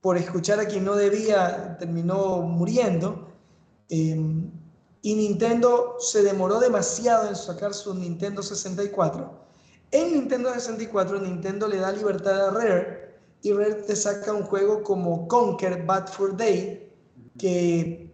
por 0.00 0.16
escuchar 0.16 0.60
a 0.60 0.66
quien 0.66 0.84
no 0.84 0.94
debía, 0.94 1.76
terminó 1.76 2.42
muriendo. 2.42 3.32
Em, 3.88 4.48
y 5.02 5.14
Nintendo 5.16 5.96
se 5.98 6.22
demoró 6.22 6.60
demasiado 6.60 7.26
en 7.26 7.34
sacar 7.34 7.74
su 7.74 7.92
Nintendo 7.94 8.40
64. 8.40 9.28
En 9.90 10.12
Nintendo 10.12 10.54
64, 10.54 11.20
Nintendo 11.20 11.66
le 11.66 11.78
da 11.78 11.90
libertad 11.90 12.48
a 12.48 12.50
Rare 12.52 13.16
y 13.42 13.52
Rare 13.52 13.74
te 13.74 13.96
saca 13.96 14.32
un 14.32 14.44
juego 14.44 14.84
como 14.84 15.26
Conquer 15.26 15.84
Bad 15.84 16.06
for 16.06 16.36
Day, 16.36 16.92
que 17.36 18.11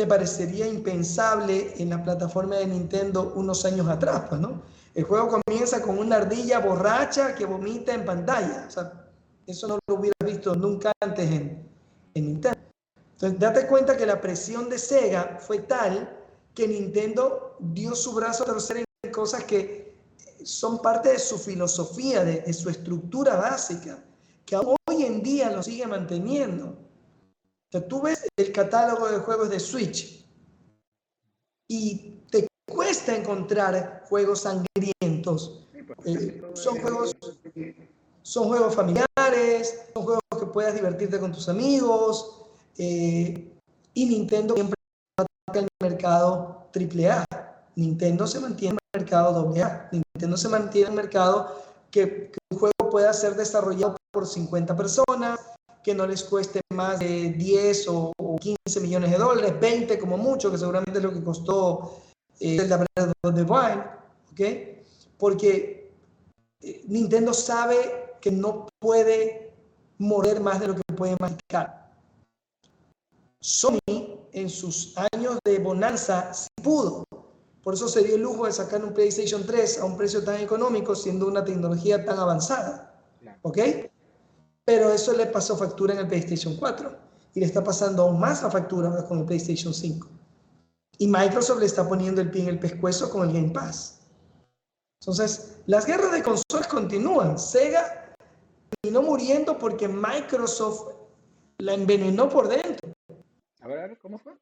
te 0.00 0.06
parecería 0.06 0.66
impensable 0.66 1.74
en 1.76 1.90
la 1.90 2.02
plataforma 2.02 2.56
de 2.56 2.66
Nintendo 2.66 3.34
unos 3.36 3.66
años 3.66 3.86
atrás, 3.86 4.24
pues, 4.30 4.40
¿no? 4.40 4.62
El 4.94 5.04
juego 5.04 5.42
comienza 5.44 5.82
con 5.82 5.98
una 5.98 6.16
ardilla 6.16 6.58
borracha 6.60 7.34
que 7.34 7.44
vomita 7.44 7.92
en 7.92 8.06
pantalla. 8.06 8.64
O 8.66 8.70
sea, 8.70 9.10
eso 9.46 9.68
no 9.68 9.78
lo 9.86 9.96
hubiera 9.96 10.14
visto 10.24 10.54
nunca 10.54 10.90
antes 11.02 11.30
en, 11.30 11.68
en 12.14 12.24
Nintendo. 12.24 12.58
Entonces, 13.12 13.38
date 13.38 13.66
cuenta 13.66 13.94
que 13.94 14.06
la 14.06 14.22
presión 14.22 14.70
de 14.70 14.78
Sega 14.78 15.36
fue 15.38 15.58
tal 15.58 16.16
que 16.54 16.66
Nintendo 16.66 17.56
dio 17.60 17.94
su 17.94 18.14
brazo 18.14 18.44
a 18.44 18.46
torcer 18.46 18.82
en 19.02 19.12
cosas 19.12 19.44
que 19.44 19.98
son 20.42 20.80
parte 20.80 21.10
de 21.10 21.18
su 21.18 21.36
filosofía, 21.36 22.24
de, 22.24 22.40
de, 22.40 22.52
su 22.54 22.70
estructura 22.70 23.36
básica, 23.36 24.02
que 24.46 24.56
hoy 24.56 25.04
en 25.04 25.22
día 25.22 25.50
lo 25.50 25.62
sigue 25.62 25.86
manteniendo. 25.86 26.89
O 27.70 27.78
sea, 27.78 27.86
tú 27.86 28.02
ves 28.02 28.26
el 28.36 28.50
catálogo 28.50 29.08
de 29.08 29.18
juegos 29.18 29.48
de 29.48 29.60
Switch 29.60 30.26
y 31.68 32.24
te 32.28 32.48
cuesta 32.68 33.16
encontrar 33.16 34.04
juegos 34.08 34.40
sangrientos. 34.40 35.68
Eh, 36.04 36.42
son 36.54 36.80
juegos 36.80 37.16
son 38.22 38.48
juegos 38.48 38.74
familiares, 38.74 39.86
son 39.94 40.02
juegos 40.02 40.22
que 40.38 40.46
puedas 40.46 40.74
divertirte 40.74 41.20
con 41.20 41.30
tus 41.30 41.48
amigos. 41.48 42.42
Eh, 42.76 43.52
y 43.94 44.06
Nintendo 44.06 44.54
siempre 44.54 44.74
ataca 45.16 45.60
el 45.60 45.68
mercado 45.80 46.68
AAA. 46.74 47.24
Nintendo 47.76 48.26
se 48.26 48.40
mantiene 48.40 48.72
en 48.72 48.78
el 48.94 49.00
mercado 49.00 49.54
AA. 49.54 49.90
Nintendo 49.92 50.36
se 50.36 50.48
mantiene 50.48 50.88
en 50.88 50.92
el 50.92 50.96
mercado 50.96 51.62
que, 51.92 52.32
que 52.32 52.38
un 52.50 52.58
juego 52.58 52.90
pueda 52.90 53.12
ser 53.12 53.36
desarrollado 53.36 53.96
por 54.10 54.26
50 54.26 54.76
personas, 54.76 55.38
que 55.82 55.94
no 55.94 56.06
les 56.06 56.24
cueste 56.24 56.60
más 56.72 56.98
de 56.98 57.30
10 57.30 57.86
o, 57.88 58.12
15 58.38 58.80
millones 58.80 59.10
de 59.10 59.18
dólares, 59.18 59.60
20 59.60 59.98
como 59.98 60.16
mucho, 60.16 60.50
que 60.50 60.58
seguramente 60.58 60.98
es 60.98 61.04
lo 61.04 61.12
que 61.12 61.22
costó 61.22 62.02
eh, 62.40 62.58
of 63.22 63.34
the 63.34 63.42
Wild, 63.42 63.82
¿ok? 64.32 64.40
Porque 65.18 65.92
eh, 66.60 66.84
Nintendo 66.88 67.32
sabe 67.32 68.16
que 68.20 68.30
no 68.30 68.66
puede 68.78 69.54
morir 69.98 70.40
más 70.40 70.60
de 70.60 70.68
lo 70.68 70.74
que 70.74 70.82
puede 70.94 71.16
masticar. 71.18 71.92
Sony 73.40 73.78
en 74.32 74.50
sus 74.50 74.94
años 75.12 75.38
de 75.44 75.58
bonanza 75.58 76.32
sí 76.34 76.48
pudo. 76.62 77.04
Por 77.62 77.74
eso 77.74 77.88
se 77.88 78.02
dio 78.02 78.16
el 78.16 78.22
lujo 78.22 78.46
de 78.46 78.52
sacar 78.52 78.82
un 78.82 78.94
PlayStation 78.94 79.44
3 79.44 79.80
a 79.80 79.84
un 79.84 79.96
precio 79.96 80.24
tan 80.24 80.40
económico 80.40 80.94
siendo 80.94 81.26
una 81.26 81.44
tecnología 81.44 82.04
tan 82.04 82.18
avanzada. 82.18 82.98
¿Ok? 83.42 83.58
Pero 84.70 84.92
eso 84.92 85.12
le 85.16 85.26
pasó 85.26 85.56
factura 85.56 85.94
en 85.94 85.98
el 85.98 86.06
PlayStation 86.06 86.56
4 86.56 86.96
y 87.34 87.40
le 87.40 87.46
está 87.46 87.64
pasando 87.64 88.04
aún 88.04 88.20
más 88.20 88.40
la 88.44 88.52
factura 88.52 88.88
ahora 88.88 89.04
con 89.04 89.18
el 89.18 89.24
PlayStation 89.24 89.74
5. 89.74 90.06
Y 90.98 91.08
Microsoft 91.08 91.58
le 91.58 91.66
está 91.66 91.88
poniendo 91.88 92.20
el 92.20 92.30
pie 92.30 92.42
en 92.42 92.50
el 92.50 92.60
pescuezo 92.60 93.10
con 93.10 93.28
el 93.28 93.34
Game 93.34 93.50
Pass. 93.50 94.02
Entonces, 95.00 95.56
las 95.66 95.86
guerras 95.86 96.12
de 96.12 96.22
consolas 96.22 96.68
continúan. 96.68 97.36
Sega 97.36 98.14
terminó 98.80 99.02
muriendo 99.02 99.58
porque 99.58 99.88
Microsoft 99.88 100.92
la 101.58 101.74
envenenó 101.74 102.28
por 102.28 102.46
dentro. 102.46 102.92
A 103.62 103.66
ver, 103.66 103.78
a 103.80 103.86
ver, 103.88 103.98
¿cómo 103.98 104.20
fue? 104.20 104.34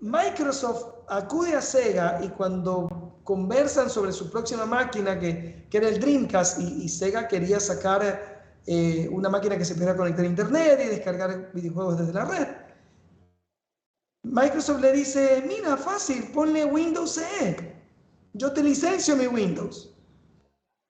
Microsoft 0.00 0.94
acude 1.08 1.54
a 1.54 1.60
Sega 1.60 2.20
y 2.24 2.28
cuando 2.28 3.18
conversan 3.24 3.90
sobre 3.90 4.12
su 4.12 4.30
próxima 4.30 4.64
máquina, 4.64 5.18
que, 5.18 5.66
que 5.68 5.78
era 5.78 5.88
el 5.88 6.00
Dreamcast, 6.00 6.58
y, 6.60 6.88
Sega 6.88 7.28
quería 7.28 7.60
sacar 7.60 8.29
eh, 8.66 9.08
una 9.10 9.28
máquina 9.28 9.56
que 9.56 9.64
se 9.64 9.74
pudiera 9.74 9.96
conectar 9.96 10.24
a 10.24 10.28
Internet 10.28 10.80
y 10.84 10.88
descargar 10.88 11.50
videojuegos 11.52 11.98
desde 11.98 12.12
la 12.12 12.24
red, 12.24 12.48
Microsoft 14.22 14.80
le 14.80 14.92
dice, 14.92 15.42
mira, 15.46 15.76
fácil, 15.76 16.30
ponle 16.32 16.64
Windows 16.64 17.14
CE, 17.14 17.74
yo 18.34 18.52
te 18.52 18.62
licencio 18.62 19.16
mi 19.16 19.26
Windows. 19.26 19.94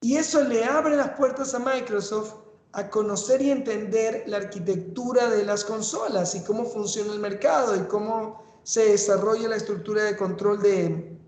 Y 0.03 0.17
eso 0.17 0.43
le 0.43 0.65
abre 0.65 0.97
las 0.97 1.11
puertas 1.11 1.55
a 1.55 1.59
Microsoft 1.59 2.35
a 2.73 2.89
conocer 2.89 3.43
y 3.43 3.51
entender 3.51 4.25
la 4.27 4.39
arquitectura 4.39 5.29
de 5.29 5.45
las 5.45 5.65
consolas 5.65 6.35
y 6.35 6.45
cómo 6.45 6.65
funciona 6.65 7.13
el 7.13 7.19
mercado 7.19 7.77
y 7.77 7.81
cómo 7.87 8.61
se 8.63 8.91
desarrolla 8.91 9.49
la 9.49 9.57
estructura 9.57 10.05
de 10.05 10.17
control 10.17 10.63
de, 10.63 11.19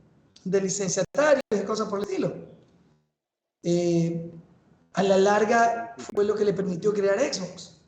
de 0.44 0.60
licenciatarios 0.60 1.42
y 1.50 1.64
cosas 1.64 1.88
por 1.88 1.98
el 1.98 2.04
estilo. 2.04 2.32
Eh, 3.62 4.32
a 4.94 5.02
la 5.02 5.16
larga 5.16 5.94
fue 6.14 6.24
lo 6.24 6.34
que 6.34 6.44
le 6.44 6.52
permitió 6.52 6.92
crear 6.92 7.18
Xbox. 7.20 7.78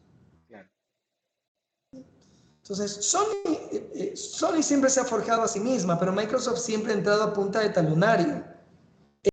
Entonces, 1.93 2.93
Sony, 3.05 3.35
eh, 3.45 3.91
eh, 3.95 4.17
Sony 4.17 4.63
siempre 4.63 4.89
se 4.89 4.99
ha 4.99 5.05
forjado 5.05 5.43
a 5.43 5.49
sí 5.49 5.61
misma, 5.61 5.99
pero 5.99 6.13
Microsoft 6.13 6.61
siempre 6.61 6.93
ha 6.93 6.97
entrado 6.97 7.23
a 7.23 7.33
punta 7.35 7.61
de 7.61 7.69
talonario. 7.69 8.43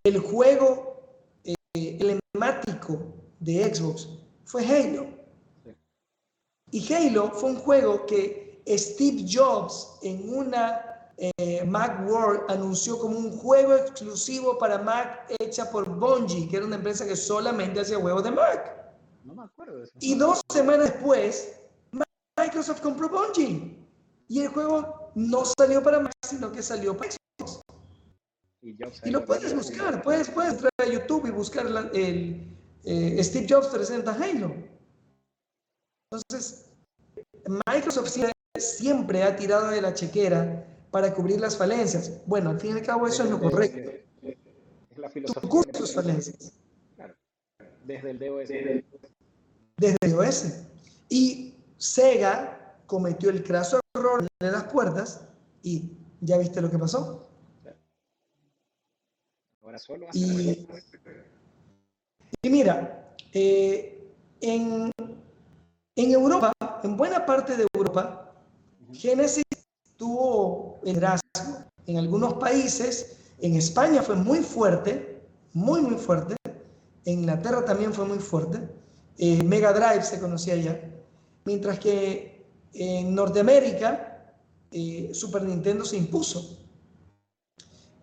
El 0.03 0.19
juego 0.19 0.91
emblemático 1.73 3.13
de 3.39 3.73
Xbox 3.73 4.09
fue 4.43 4.65
Halo. 4.65 5.07
Y 6.71 6.93
Halo 6.93 7.31
fue 7.31 7.51
un 7.51 7.55
juego 7.57 8.05
que 8.05 8.61
Steve 8.67 9.25
Jobs 9.25 9.97
en 10.01 10.33
una 10.33 10.90
eh, 11.17 11.63
Mac 11.65 12.07
World 12.07 12.49
anunció 12.49 12.97
como 12.99 13.17
un 13.17 13.31
juego 13.37 13.75
exclusivo 13.75 14.57
para 14.57 14.77
Mac 14.77 15.25
hecha 15.39 15.69
por 15.71 15.87
Bungie, 15.87 16.47
que 16.49 16.57
era 16.57 16.65
una 16.65 16.77
empresa 16.77 17.05
que 17.05 17.15
solamente 17.15 17.79
hacía 17.79 17.99
juegos 17.99 18.23
de 18.23 18.31
Mac. 18.31 18.93
No 19.23 19.35
me 19.35 19.43
acuerdo 19.43 19.77
de 19.77 19.83
eso. 19.83 19.93
Y 19.99 20.15
dos 20.15 20.41
semanas 20.51 20.91
después, 20.91 21.59
Microsoft 22.37 22.81
compró 22.81 23.09
Bungie. 23.09 23.77
Y 24.27 24.41
el 24.41 24.47
juego 24.47 25.11
no 25.15 25.43
salió 25.45 25.83
para 25.83 25.99
Mac, 25.99 26.13
sino 26.27 26.51
que 26.51 26.63
salió 26.63 26.95
para 26.97 27.11
Xbox. 27.11 27.61
Y, 29.03 29.09
lo 29.09 29.25
puedes 29.25 29.55
buscar, 29.55 30.01
puedes, 30.01 30.29
puedes 30.29 30.53
entrar 30.53 30.71
a 30.77 30.85
YouTube 30.85 31.27
y 31.27 31.31
buscar 31.31 31.65
el 31.93 32.51
eh, 32.83 33.23
Steve 33.23 33.47
Jobs 33.49 33.67
presenta 33.67 34.13
Halo. 34.13 34.53
Entonces, 36.11 36.69
Microsoft 37.67 38.15
siempre 38.57 39.23
ha 39.23 39.35
tirado 39.35 39.69
de 39.69 39.81
la 39.81 39.93
chequera 39.93 40.70
para 40.91 41.13
cubrir 41.13 41.39
las 41.39 41.57
falencias. 41.57 42.21
Bueno, 42.25 42.49
al 42.49 42.59
fin 42.59 42.71
y 42.71 42.79
al 42.79 42.85
cabo 42.85 43.07
eso 43.07 43.23
es 43.23 43.29
lo 43.29 43.39
correcto. 43.39 43.91
Es 44.21 44.97
la 44.97 45.09
filosofía. 45.09 45.49
sus 45.73 45.93
falencias. 45.95 46.53
Desde 47.85 48.11
el 48.11 48.19
DOS. 48.19 48.49
Desde 49.77 49.97
el 50.01 50.11
DOS. 50.11 50.63
Y 51.09 51.55
Sega 51.77 52.75
cometió 52.85 53.29
el 53.29 53.43
craso 53.43 53.79
error 53.95 54.27
de 54.39 54.51
las 54.51 54.65
puertas 54.65 55.25
y 55.63 55.91
ya 56.19 56.37
viste 56.37 56.61
lo 56.61 56.69
que 56.69 56.77
pasó. 56.77 57.27
Ahora 59.63 59.79
solo 59.79 60.07
y, 60.13 60.67
y 62.41 62.49
mira, 62.49 63.15
eh, 63.31 64.11
en, 64.41 64.91
en 65.95 66.11
Europa, 66.11 66.51
en 66.83 66.97
buena 66.97 67.25
parte 67.25 67.55
de 67.55 67.65
Europa, 67.73 68.33
Génesis 68.91 69.43
tuvo 70.01 70.79
liderazgo 70.81 71.21
en 71.85 71.99
algunos 71.99 72.33
países, 72.33 73.17
en 73.37 73.55
España 73.55 74.01
fue 74.01 74.15
muy 74.15 74.39
fuerte, 74.39 75.21
muy, 75.53 75.79
muy 75.79 75.99
fuerte, 75.99 76.35
en 77.05 77.19
Inglaterra 77.19 77.63
también 77.63 77.93
fue 77.93 78.05
muy 78.05 78.17
fuerte, 78.17 78.67
eh, 79.19 79.43
Mega 79.43 79.71
Drive 79.71 80.01
se 80.01 80.19
conocía 80.19 80.55
ya, 80.55 80.81
mientras 81.45 81.77
que 81.77 82.47
en 82.73 83.13
Norteamérica 83.13 84.33
eh, 84.71 85.11
Super 85.13 85.43
Nintendo 85.43 85.85
se 85.85 85.97
impuso. 85.97 86.57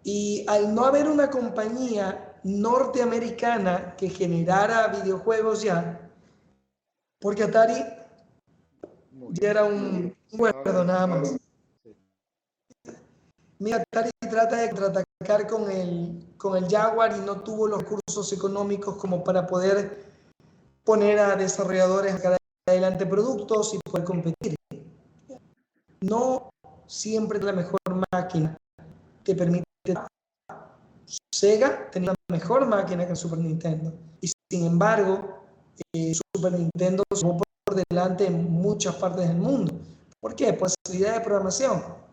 Y 0.04 0.44
al 0.46 0.72
no 0.72 0.84
haber 0.84 1.08
una 1.08 1.28
compañía 1.28 2.36
norteamericana 2.44 3.96
que 3.96 4.08
generara 4.08 4.86
videojuegos 4.86 5.62
ya, 5.62 6.08
porque 7.18 7.42
Atari 7.42 7.84
ya 9.32 9.50
era 9.50 9.64
un, 9.64 10.14
acuerdo 10.46 10.84
nada 10.84 11.08
más. 11.08 11.47
Mira, 13.60 13.78
Atari 13.78 14.10
trata 14.30 14.56
de 14.56 14.70
contraatacar 14.70 15.48
con 15.48 15.70
el, 15.70 16.34
con 16.36 16.56
el 16.56 16.68
Jaguar 16.70 17.16
y 17.16 17.20
no 17.20 17.40
tuvo 17.40 17.66
los 17.66 17.82
recursos 17.82 18.32
económicos 18.32 18.96
como 18.96 19.24
para 19.24 19.46
poder 19.46 20.06
poner 20.84 21.18
a 21.18 21.34
desarrolladores 21.34 22.24
a 22.24 22.36
adelante 22.68 23.04
productos 23.04 23.74
y 23.74 23.78
poder 23.90 24.04
competir. 24.04 24.54
No 26.00 26.50
siempre 26.86 27.42
la 27.42 27.52
mejor 27.52 27.80
máquina 28.12 28.56
te 29.24 29.34
permite. 29.34 29.64
Sega 31.34 31.90
tenía 31.90 32.10
la 32.10 32.36
mejor 32.36 32.66
máquina 32.66 33.06
que 33.06 33.16
Super 33.16 33.38
Nintendo 33.38 33.92
y 34.20 34.30
sin 34.50 34.66
embargo 34.66 35.42
eh, 35.94 36.12
Super 36.14 36.52
Nintendo 36.52 37.02
por 37.10 37.82
delante 37.88 38.26
en 38.26 38.50
muchas 38.50 38.94
partes 38.96 39.26
del 39.26 39.38
mundo. 39.38 39.72
¿Por 40.20 40.36
qué? 40.36 40.52
Pues 40.52 40.74
facilidad 40.86 41.14
de 41.14 41.20
programación. 41.20 42.07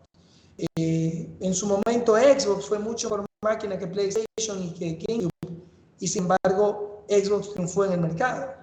Eh, 0.58 1.36
en 1.40 1.54
su 1.54 1.66
momento 1.66 2.16
Xbox 2.16 2.66
fue 2.66 2.78
mucho 2.78 3.10
más 3.10 3.26
máquina 3.42 3.78
que 3.78 3.86
PlayStation 3.86 4.62
y 4.62 4.72
que 4.72 4.92
GameCube, 4.94 5.62
y 6.00 6.08
sin 6.08 6.22
embargo 6.22 7.04
Xbox 7.08 7.52
triunfó 7.52 7.84
en 7.84 7.92
el 7.92 8.00
mercado. 8.00 8.54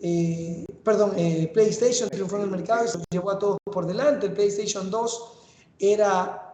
Eh, 0.00 0.64
perdón, 0.84 1.12
eh, 1.16 1.50
PlayStation 1.52 2.08
triunfó 2.10 2.36
en 2.36 2.42
el 2.42 2.50
mercado 2.50 2.84
y 2.84 2.88
se 2.88 2.98
llevó 3.10 3.30
a 3.30 3.38
todos 3.38 3.58
por 3.64 3.86
delante. 3.86 4.26
El 4.26 4.34
PlayStation 4.34 4.90
2 4.90 5.32
era 5.78 6.44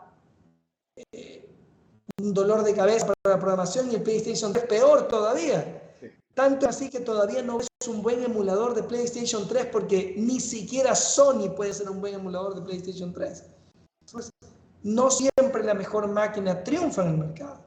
un 2.23 2.33
dolor 2.33 2.63
de 2.63 2.75
cabeza 2.75 3.07
para 3.07 3.37
la 3.37 3.41
programación 3.41 3.91
y 3.91 3.97
el 3.97 4.03
PlayStation 4.03 4.53
3 4.53 4.67
peor 4.67 5.09
todavía. 5.09 5.81
Tanto 6.35 6.69
así 6.69 6.91
que 6.91 7.01
todavía 7.01 7.43
no 7.43 7.61
es 7.61 7.89
un 7.89 8.03
buen 8.03 8.23
emulador 8.23 8.75
de 8.75 8.83
PlayStation 8.83 9.47
3 9.47 9.67
porque 9.67 10.15
ni 10.17 10.41
siquiera 10.41 10.95
Sony 10.95 11.51
puede 11.55 11.75
ser 11.75 11.91
un 11.91 12.01
buen 12.01 12.15
emulador 12.15 12.55
de 12.55 12.63
PlayStation 12.63 13.13
3. 13.13 13.54
No 14.83 15.11
siempre 15.11 15.65
la 15.65 15.75
mejor 15.75 16.09
máquina 16.09 16.63
triunfa 16.63 17.03
en 17.03 17.09
el 17.09 17.19
mercado. 17.19 17.61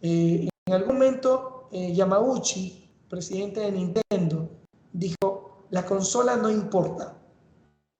Eh, 0.00 0.48
en 0.66 0.74
algún 0.74 0.94
momento, 0.94 1.68
eh, 1.72 1.92
Yamauchi, 1.94 2.88
presidente 3.08 3.60
de 3.60 3.72
Nintendo, 3.72 4.48
dijo, 4.92 5.66
la 5.70 5.84
consola 5.84 6.36
no 6.36 6.50
importa. 6.50 7.16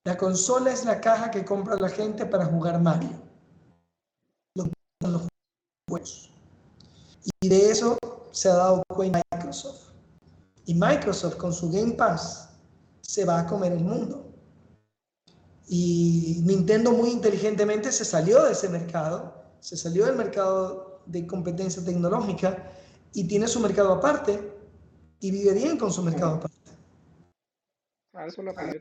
La 0.05 0.17
consola 0.17 0.73
es 0.73 0.85
la 0.85 1.01
caja 1.01 1.31
que 1.31 1.45
compra 1.45 1.77
la 1.77 1.89
gente 1.89 2.25
para 2.25 2.47
jugar 2.47 2.81
Mario. 2.81 3.31
Y 7.43 7.49
de 7.49 7.71
eso 7.71 7.99
se 8.31 8.49
ha 8.49 8.55
dado 8.55 8.83
cuenta 8.89 9.21
Microsoft. 9.33 9.91
Y 10.67 10.75
Microsoft 10.75 11.37
con 11.37 11.53
su 11.53 11.71
Game 11.71 11.93
Pass 11.93 12.51
se 13.01 13.25
va 13.25 13.41
a 13.41 13.47
comer 13.47 13.73
el 13.73 13.85
mundo. 13.85 14.30
Y 15.73 16.43
Nintendo 16.45 16.91
muy 16.91 17.11
inteligentemente 17.11 17.93
se 17.93 18.05
salió 18.05 18.43
de 18.43 18.55
ese 18.55 18.69
mercado, 18.69 19.41
se 19.61 19.77
salió 19.77 20.05
del 20.05 20.17
mercado 20.17 21.05
de 21.07 21.29
competencia 21.29 21.85
tecnológica 21.85 22.73
y 23.15 23.29
tiene 23.29 23.47
su 23.47 23.61
mercado 23.61 23.93
aparte 23.93 24.41
y 25.21 25.31
vive 25.31 25.55
bien 25.55 25.79
con 25.79 25.93
su 25.93 26.03
mercado 26.03 26.39
aparte. 26.39 26.57
Ah, 28.15 28.27
eso 28.27 28.43
lo 28.43 28.53
le, 28.53 28.81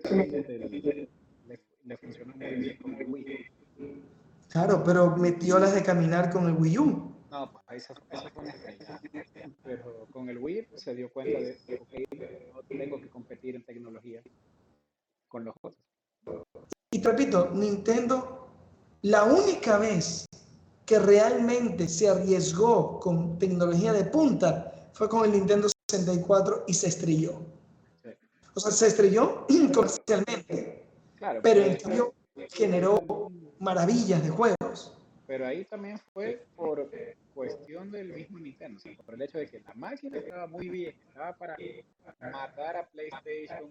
funcionó 1.97 2.35
muy 2.35 2.55
bien 2.55 2.77
con 2.81 2.95
el 2.95 3.07
Wii. 3.07 3.45
Claro, 4.49 4.83
pero 4.83 5.15
metió 5.15 5.59
las 5.59 5.75
de 5.75 5.83
caminar 5.83 6.31
con 6.31 6.47
el 6.47 6.55
Wii 6.55 6.79
U. 6.79 7.13
No, 7.29 7.51
esa, 7.69 7.93
esa 8.09 8.31
fue 8.31 8.51
Pero 9.63 10.07
con 10.11 10.27
el 10.27 10.39
Wii 10.39 10.69
se 10.73 10.95
dio 10.95 11.13
cuenta 11.13 11.39
de 11.39 11.55
que 11.67 12.51
no 12.51 12.63
tengo 12.63 12.99
que 12.99 13.09
competir 13.09 13.55
en 13.55 13.63
tecnología 13.63 14.23
con 15.27 15.45
los 15.45 15.55
otros. 15.61 15.77
Y 16.91 16.99
te 16.99 17.09
repito, 17.09 17.51
Nintendo, 17.53 18.47
la 19.03 19.23
única 19.23 19.77
vez 19.77 20.25
que 20.85 20.97
realmente 20.97 21.87
se 21.87 22.09
arriesgó 22.09 22.99
con 22.99 23.37
tecnología 23.37 23.93
de 23.93 24.05
punta 24.05 24.89
fue 24.93 25.07
con 25.07 25.23
el 25.23 25.31
Nintendo 25.31 25.67
64 25.87 26.63
y 26.67 26.73
se 26.73 26.87
estrelló. 26.87 27.41
O 28.55 28.59
sea, 28.59 28.71
se 28.71 28.87
estrelló 28.87 29.45
comercialmente. 29.73 30.83
Claro, 31.15 31.41
pero 31.43 31.61
en 31.61 31.77
cambio, 31.77 32.13
generó 32.51 33.29
maravillas 33.59 34.23
de 34.23 34.29
juegos. 34.29 34.97
Pero 35.27 35.45
ahí 35.45 35.65
también 35.65 35.99
fue 36.11 36.43
por 36.55 36.89
cuestión 37.35 37.91
del 37.91 38.11
mismo 38.11 38.39
Nintendo, 38.39 38.81
por 39.05 39.13
el 39.13 39.21
hecho 39.21 39.37
de 39.37 39.47
que 39.47 39.59
la 39.59 39.75
máquina 39.75 40.17
estaba 40.17 40.47
muy 40.47 40.69
bien, 40.69 40.95
estaba 41.07 41.37
para 41.37 41.55
matar 42.31 42.77
a 42.77 42.87
PlayStation 42.87 43.69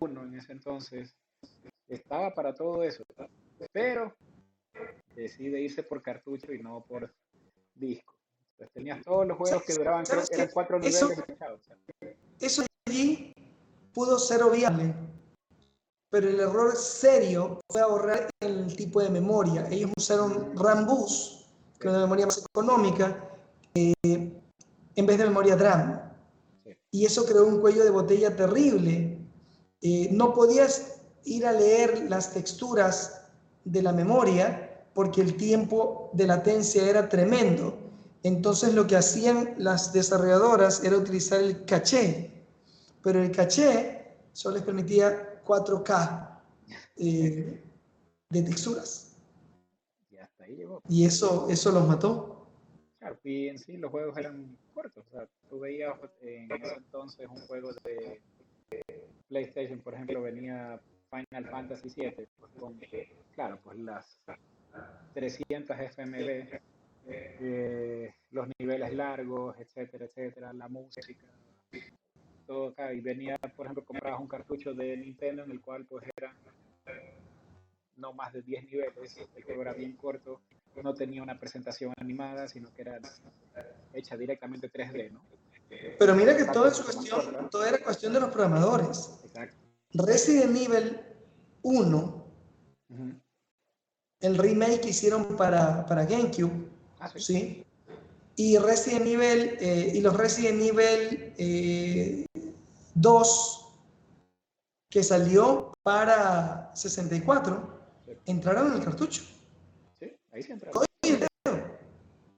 1 0.00 0.24
en 0.24 0.34
ese 0.34 0.52
entonces, 0.52 1.14
estaba 1.88 2.34
para 2.34 2.54
todo 2.54 2.82
eso, 2.82 3.02
pero 3.72 4.14
decide 5.14 5.60
irse 5.60 5.82
por 5.82 6.02
cartucho 6.02 6.52
y 6.52 6.62
no 6.62 6.84
por 6.86 7.12
disco. 7.74 8.14
Entonces 8.52 8.74
tenías 8.74 9.02
todos 9.04 9.26
los 9.26 9.36
juegos 9.36 9.62
que 9.62 9.74
duraban, 9.74 10.04
creo 10.04 10.24
que 10.26 10.34
eran 10.34 10.50
cuatro 10.52 10.78
niveles. 10.78 11.02
Eso, 11.02 11.24
eso 12.40 12.64
allí 12.86 13.32
pudo 13.92 14.18
ser 14.18 14.42
obviable, 14.42 14.94
pero 16.10 16.28
el 16.28 16.40
error 16.40 16.76
serio 16.76 17.60
fue 17.70 17.80
ahorrar 17.80 18.28
el 18.40 18.74
tipo 18.76 19.02
de 19.02 19.10
memoria. 19.10 19.68
Ellos 19.70 19.92
usaron 19.96 20.56
RAM 20.56 20.86
Bus, 20.86 21.46
que 21.78 21.88
es 21.88 21.94
una 21.94 22.02
memoria 22.02 22.26
más 22.26 22.44
económica, 22.44 23.30
eh, 23.74 23.94
en 24.02 25.06
vez 25.06 25.18
de 25.18 25.24
memoria 25.24 25.56
DRAM. 25.56 26.08
Y 26.90 27.04
eso 27.04 27.24
creó 27.26 27.46
un 27.46 27.60
cuello 27.60 27.84
de 27.84 27.90
botella 27.90 28.34
terrible. 28.34 29.18
Eh, 29.80 30.08
no 30.10 30.34
podías 30.34 30.97
ir 31.28 31.46
a 31.46 31.52
leer 31.52 32.08
las 32.08 32.32
texturas 32.32 33.26
de 33.64 33.82
la 33.82 33.92
memoria 33.92 34.84
porque 34.94 35.20
el 35.20 35.36
tiempo 35.36 36.10
de 36.12 36.26
latencia 36.26 36.88
era 36.88 37.08
tremendo. 37.08 37.78
Entonces 38.22 38.74
lo 38.74 38.86
que 38.86 38.96
hacían 38.96 39.54
las 39.58 39.92
desarrolladoras 39.92 40.82
era 40.82 40.96
utilizar 40.96 41.40
el 41.40 41.64
caché, 41.64 42.30
pero 43.02 43.22
el 43.22 43.30
caché 43.30 44.16
solo 44.32 44.56
les 44.56 44.64
permitía 44.64 45.42
4K 45.44 46.40
eh, 46.96 47.62
de 48.30 48.42
texturas. 48.42 49.16
Y 50.10 50.16
hasta 50.16 50.44
ahí 50.44 50.56
llegó. 50.56 50.82
Y 50.88 51.04
eso, 51.04 51.46
eso 51.48 51.70
los 51.70 51.86
mató. 51.86 52.46
Claro, 52.98 53.18
y 53.22 53.48
en 53.48 53.58
sí 53.58 53.76
los 53.76 53.90
juegos 53.90 54.16
eran 54.16 54.56
cortos. 54.74 55.04
O 55.06 55.10
sea, 55.10 55.28
tú 55.48 55.60
veías 55.60 55.94
en 56.22 56.50
ese 56.50 56.74
entonces 56.74 57.28
un 57.30 57.40
juego 57.46 57.72
de 57.84 58.20
PlayStation, 59.28 59.78
por 59.78 59.94
ejemplo, 59.94 60.22
venía 60.22 60.80
Final 61.10 61.50
Fantasy 61.50 61.88
VII, 61.94 62.28
pues, 62.38 62.50
con, 62.58 62.80
claro, 63.34 63.58
pues 63.62 63.78
las 63.78 64.20
300 65.14 65.76
FMV, 65.78 66.60
eh, 67.06 68.14
los 68.30 68.48
niveles 68.58 68.92
largos, 68.94 69.56
etcétera, 69.58 70.04
etcétera, 70.04 70.52
la 70.52 70.68
música, 70.68 71.26
todo 72.46 72.68
acá. 72.68 72.92
Y 72.92 73.00
venía, 73.00 73.38
por 73.56 73.66
ejemplo, 73.66 73.84
comprabas 73.84 74.20
un 74.20 74.28
cartucho 74.28 74.74
de 74.74 74.96
Nintendo 74.96 75.44
en 75.44 75.50
el 75.50 75.60
cual 75.60 75.84
pues 75.86 76.04
era 76.16 76.34
no 77.96 78.12
más 78.12 78.32
de 78.32 78.42
10 78.42 78.64
niveles, 78.66 79.16
el 79.34 79.42
juego 79.42 79.62
era 79.62 79.72
bien 79.72 79.96
corto, 79.96 80.40
no 80.82 80.94
tenía 80.94 81.22
una 81.22 81.38
presentación 81.38 81.92
animada, 82.00 82.46
sino 82.46 82.72
que 82.72 82.82
era 82.82 83.00
hecha 83.92 84.16
directamente 84.16 84.70
3D, 84.70 85.10
¿no? 85.10 85.24
Pero 85.98 86.14
mira 86.14 86.36
que 86.36 86.44
todo, 86.44 86.68
es 86.68 86.80
cuestión, 86.80 87.50
todo 87.50 87.64
era 87.64 87.78
cuestión 87.78 88.12
de 88.12 88.20
los 88.20 88.30
programadores. 88.30 89.20
Exacto. 89.24 89.67
Resident 89.92 90.56
Evil 90.56 91.00
1, 91.62 92.24
el 94.20 94.38
remake 94.38 94.80
que 94.80 94.88
hicieron 94.90 95.36
para, 95.36 95.86
para 95.86 96.04
GameCube, 96.04 96.68
ah, 97.00 97.10
¿sí? 97.16 97.64
Y 98.36 98.56
Resident 98.58 99.06
Evil, 99.06 99.56
eh, 99.60 99.92
y 99.94 100.00
los 100.00 100.16
Resident 100.16 100.60
Evil 100.62 101.34
2, 102.94 103.60
eh, 103.60 103.68
que 104.90 105.02
salió 105.02 105.72
para 105.82 106.70
64, 106.74 107.80
entraron 108.26 108.68
en 108.68 108.74
el 108.74 108.84
cartucho. 108.84 109.22
Sí, 109.98 110.16
ahí 110.32 110.42
sí 110.42 110.52
entraron. 110.52 110.84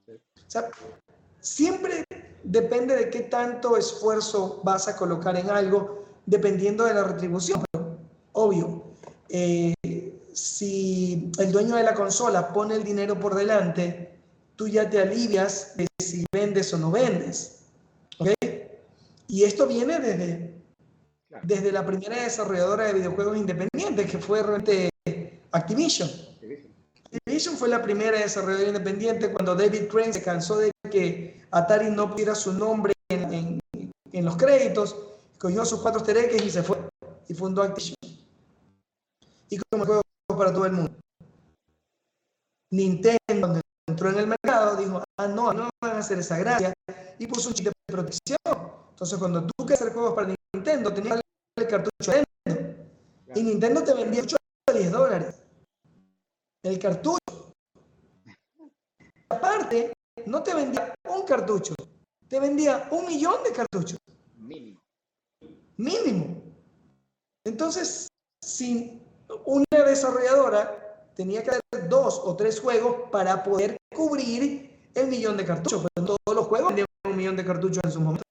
O 0.07 0.53
sea, 0.53 0.69
siempre 1.41 2.05
depende 2.43 2.97
de 2.97 3.11
qué 3.11 3.21
tanto 3.21 3.77
esfuerzo 3.77 4.61
vas 4.65 4.89
a 4.89 4.97
colocar 4.97 5.37
en 5.37 5.49
algo, 5.51 6.00
dependiendo 6.31 6.85
de 6.85 6.95
la 6.95 7.05
retribución. 7.05 7.63
Pero, 7.71 7.99
obvio, 8.33 8.85
eh, 9.29 9.75
si 10.33 11.31
el 11.39 11.53
dueño 11.53 11.75
de 11.77 11.83
la 11.83 11.95
consola 11.95 12.53
pone 12.53 12.77
el 12.77 12.85
dinero 12.85 13.19
por 13.19 13.35
delante, 13.35 14.15
tú 14.57 14.69
ya 14.69 14.89
te 14.89 15.01
alivias 15.01 15.77
de 15.77 15.87
si 15.99 16.25
vendes 16.33 16.73
o 16.73 16.79
no 16.79 16.91
vendes. 16.91 17.65
¿Ok? 18.19 18.31
Y 19.27 19.45
esto 19.45 19.67
viene 19.67 19.99
desde, 19.99 20.55
desde 21.43 21.73
la 21.73 21.85
primera 21.85 22.23
desarrolladora 22.23 22.85
de 22.85 22.95
videojuegos 22.95 23.37
independientes, 23.37 24.11
que 24.11 24.19
fue 24.19 24.43
realmente 24.43 24.91
Activision. 25.53 26.09
Activision 27.13 27.57
fue 27.57 27.69
la 27.69 27.83
primera 27.83 28.19
desarrolladora 28.19 28.69
independiente 28.69 29.33
cuando 29.33 29.57
David 29.57 29.89
Crane 29.89 30.13
se 30.13 30.23
cansó 30.23 30.59
de 30.59 30.71
que 30.91 31.41
Atari 31.51 31.91
no 31.91 32.11
pusiera 32.11 32.37
su 32.37 32.53
nombre 32.53 32.93
en, 33.09 33.61
en, 34.13 34.25
los 34.25 34.37
créditos, 34.37 34.97
cogió 35.41 35.65
sus 35.65 35.81
cuatro 35.81 36.03
tereques 36.03 36.45
y 36.45 36.51
se 36.51 36.63
fue 36.63 36.77
y 37.27 37.35
fundó 37.35 37.63
Activision. 37.63 37.97
Y 39.49 39.59
como 39.71 39.87
juego 39.87 40.03
para 40.29 40.53
todo 40.53 40.67
el 40.67 40.73
mundo. 40.73 40.93
Nintendo, 42.71 43.19
cuando 43.41 43.61
entró 43.89 44.11
en 44.11 44.19
el 44.19 44.27
mercado, 44.27 44.77
dijo, 44.77 45.03
ah, 45.17 45.27
no, 45.27 45.53
no 45.53 45.71
van 45.83 45.97
a 45.97 45.99
hacer 45.99 46.19
esa 46.19 46.39
gracia, 46.39 46.73
y 47.19 47.27
puso 47.27 47.49
un 47.49 47.55
chip 47.55 47.67
de 47.67 47.73
protección. 47.89 48.39
Entonces, 48.91 49.19
cuando 49.19 49.43
tú 49.43 49.65
querías 49.65 49.81
hacer 49.81 49.93
juegos 49.93 50.15
para 50.15 50.35
Nintendo, 50.55 50.93
tenías 50.93 51.21
el 51.57 51.67
cartucho 51.67 52.13
Nintendo. 52.47 52.85
Y 53.35 53.43
Nintendo 53.43 53.83
te 53.83 53.95
vendía 53.95 54.23
8 54.23 54.37
a 54.69 54.73
10 54.73 54.93
dólares. 54.93 55.43
El 56.63 56.79
cartucho. 56.79 57.19
Aparte, 59.29 59.93
no 60.27 60.43
te 60.43 60.55
vendía 60.55 60.95
un 61.09 61.25
cartucho, 61.25 61.75
te 62.29 62.39
vendía 62.39 62.89
un 62.91 63.07
millón 63.07 63.43
de 63.43 63.53
cartuchos. 63.53 63.99
Mínimo. 65.81 66.43
Entonces, 67.45 68.07
si 68.45 69.03
una 69.47 69.85
desarrolladora 69.87 71.09
tenía 71.15 71.43
que 71.43 71.51
hacer 71.51 71.89
dos 71.89 72.21
o 72.23 72.37
tres 72.37 72.61
juegos 72.61 73.09
para 73.11 73.43
poder 73.43 73.79
cubrir 73.95 74.91
el 74.95 75.07
millón 75.07 75.39
de 75.39 75.47
cartuchos. 75.47 75.87
Pero 75.95 76.07
todos 76.07 76.37
los 76.37 76.47
juegos 76.49 76.69
vendían 76.69 76.87
un 77.09 77.17
millón 77.17 77.37
de 77.37 77.45
cartuchos 77.47 77.83
en 77.83 77.91
su 77.91 78.01
momento. 78.01 78.25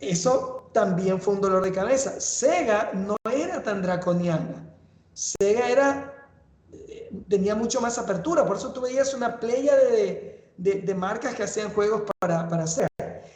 Eso 0.00 0.70
también 0.74 1.20
fue 1.20 1.34
un 1.34 1.40
dolor 1.40 1.62
de 1.64 1.72
cabeza. 1.72 2.20
Sega 2.20 2.92
no 2.92 3.16
era 3.32 3.62
tan 3.62 3.80
draconiana. 3.80 4.74
Sega 5.14 5.70
era, 5.70 6.28
eh, 6.72 7.10
tenía 7.28 7.54
mucho 7.54 7.80
más 7.80 7.96
apertura. 7.96 8.44
Por 8.44 8.56
eso 8.56 8.72
tú 8.72 8.82
veías 8.82 9.14
una 9.14 9.40
playa 9.40 9.74
de, 9.76 10.52
de, 10.58 10.94
marcas 10.94 11.34
que 11.34 11.44
hacían 11.44 11.72
juegos 11.72 12.02
para, 12.20 12.48
para 12.48 12.64
hacer. 12.64 12.91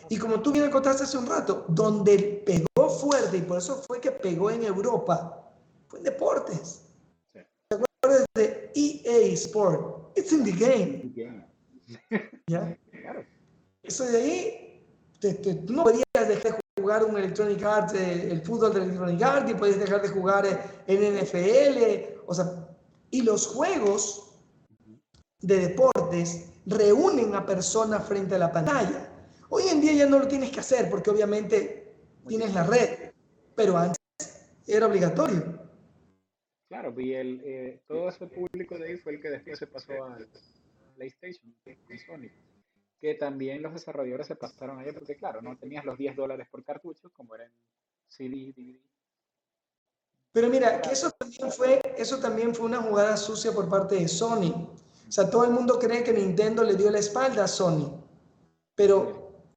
Y 0.08 0.18
como 0.18 0.40
tú 0.40 0.52
bien 0.52 0.70
contaste 0.70 1.04
hace 1.04 1.18
un 1.18 1.26
rato, 1.26 1.64
donde 1.68 2.42
pegó 2.46 2.88
fuerte 2.88 3.38
y 3.38 3.42
por 3.42 3.58
eso 3.58 3.82
fue 3.86 4.00
que 4.00 4.12
pegó 4.12 4.50
en 4.50 4.62
Europa, 4.64 5.52
fue 5.88 5.98
en 5.98 6.04
deportes. 6.04 6.82
¿Te 7.32 7.46
acuerdas 7.70 8.24
de 8.34 8.70
EA 8.74 9.32
Sport? 9.34 10.16
It's 10.16 10.32
in 10.32 10.44
the 10.44 10.52
game. 10.52 11.12
¿Ya? 12.46 12.76
Eso 13.82 14.04
de 14.04 14.16
ahí, 14.16 14.86
tú 15.66 15.72
no 15.72 15.84
podías 15.84 16.04
dejar 16.14 16.56
de 16.56 16.82
jugar 16.82 17.04
un 17.04 17.16
Electronic 17.16 17.62
Arts, 17.62 17.94
eh, 17.94 18.30
el 18.30 18.42
fútbol 18.42 18.74
de 18.74 18.82
Electronic 18.82 19.22
Arts, 19.22 19.50
y 19.50 19.54
podías 19.54 19.78
dejar 19.78 20.02
de 20.02 20.08
jugar 20.08 20.46
en 20.86 21.24
NFL, 21.24 22.20
o 22.26 22.34
sea, 22.34 22.68
y 23.10 23.22
los 23.22 23.46
juegos 23.46 24.34
de 25.40 25.58
deportes 25.68 26.46
reúnen 26.66 27.34
a 27.34 27.46
personas 27.46 28.04
frente 28.06 28.34
a 28.34 28.38
la 28.38 28.52
pantalla. 28.52 29.15
Hoy 29.48 29.64
en 29.68 29.80
día 29.80 29.92
ya 29.92 30.06
no 30.06 30.18
lo 30.18 30.28
tienes 30.28 30.50
que 30.50 30.60
hacer 30.60 30.90
porque 30.90 31.10
obviamente 31.10 31.94
tienes 32.26 32.52
la 32.54 32.64
red, 32.64 33.12
pero 33.54 33.76
antes 33.76 33.98
era 34.66 34.86
obligatorio. 34.86 35.66
Claro, 36.68 36.92
y 37.00 37.14
el, 37.14 37.40
eh, 37.44 37.80
todo 37.86 38.08
ese 38.08 38.26
público 38.26 38.76
de 38.76 38.86
ahí 38.86 38.96
fue 38.96 39.14
el 39.14 39.20
que 39.20 39.30
después 39.30 39.58
se 39.58 39.66
pasó 39.66 39.92
a 40.04 40.18
PlayStation, 40.96 41.54
y 41.64 41.98
Sony. 41.98 42.30
Que 43.00 43.14
también 43.14 43.62
los 43.62 43.72
desarrolladores 43.72 44.26
se 44.26 44.34
pasaron 44.34 44.80
allá 44.80 44.92
porque, 44.92 45.16
claro, 45.16 45.40
no 45.42 45.56
tenías 45.56 45.84
los 45.84 45.96
10 45.96 46.16
dólares 46.16 46.48
por 46.50 46.64
cartucho 46.64 47.10
como 47.12 47.34
eran 47.36 47.52
CD, 48.08 48.52
DVD. 48.56 48.80
Pero 50.32 50.48
mira, 50.48 50.82
que 50.82 50.90
eso 50.90 51.10
también, 51.12 51.52
fue, 51.52 51.80
eso 51.96 52.18
también 52.18 52.54
fue 52.54 52.66
una 52.66 52.82
jugada 52.82 53.16
sucia 53.16 53.52
por 53.52 53.68
parte 53.68 53.94
de 53.94 54.08
Sony. 54.08 54.68
O 55.08 55.12
sea, 55.12 55.30
todo 55.30 55.44
el 55.44 55.50
mundo 55.50 55.78
cree 55.78 56.02
que 56.02 56.12
Nintendo 56.12 56.64
le 56.64 56.74
dio 56.74 56.90
la 56.90 56.98
espalda 56.98 57.44
a 57.44 57.48
Sony, 57.48 58.02
pero 58.74 59.15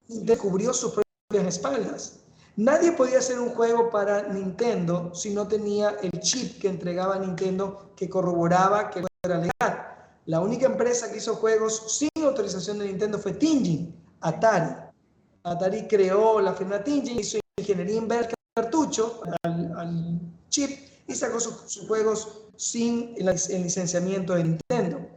descubrió 0.09 0.73
sus 0.73 0.91
propias 0.91 1.55
espaldas. 1.55 2.19
Nadie 2.55 2.91
podía 2.91 3.19
hacer 3.19 3.39
un 3.39 3.49
juego 3.49 3.89
para 3.89 4.27
Nintendo 4.27 5.13
si 5.13 5.33
no 5.33 5.47
tenía 5.47 5.95
el 6.01 6.11
chip 6.19 6.59
que 6.59 6.67
entregaba 6.67 7.17
Nintendo 7.17 7.93
que 7.95 8.09
corroboraba 8.09 8.89
que 8.89 9.05
era 9.23 9.37
legal. 9.37 9.85
La 10.25 10.41
única 10.41 10.65
empresa 10.65 11.09
que 11.09 11.17
hizo 11.17 11.35
juegos 11.35 11.97
sin 11.97 12.09
autorización 12.23 12.79
de 12.79 12.87
Nintendo 12.87 13.17
fue 13.17 13.33
Tinjin, 13.33 13.95
Atari. 14.19 14.75
Atari 15.43 15.87
creó 15.87 16.41
la 16.41 16.53
firma 16.53 16.83
Tinjin, 16.83 17.19
hizo 17.19 17.39
ingeniería 17.57 17.95
inversa 17.95 18.33
cartucho 18.55 19.21
al, 19.43 19.73
al 19.77 20.19
chip 20.49 20.71
y 21.07 21.15
sacó 21.15 21.39
sus, 21.39 21.87
juegos 21.87 22.49
sin 22.57 23.15
el, 23.17 23.29
el, 23.29 23.63
licenciamiento 23.63 24.35
de 24.35 24.43
Nintendo. 24.43 25.09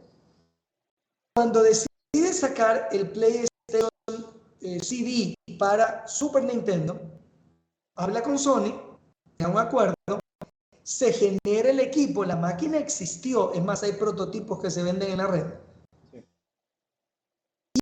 Cuando 1.35 1.61
decide 1.61 2.31
sacar 2.31 2.87
el 2.91 3.09
PlayStation 3.09 3.89
eh, 4.63 4.79
CD 4.81 5.35
para 5.59 6.07
Super 6.07 6.43
Nintendo, 6.43 6.99
habla 7.95 8.23
con 8.23 8.39
Sony, 8.39 8.73
a 9.39 9.47
un 9.49 9.57
acuerdo, 9.57 9.93
se 10.83 11.11
genera 11.11 11.69
el 11.69 11.79
equipo, 11.79 12.23
la 12.23 12.35
máquina 12.35 12.77
existió, 12.77 13.53
es 13.53 13.63
más, 13.63 13.83
hay 13.83 13.93
prototipos 13.93 14.61
que 14.61 14.71
se 14.71 14.83
venden 14.83 15.11
en 15.11 15.17
la 15.17 15.27
red. 15.27 15.45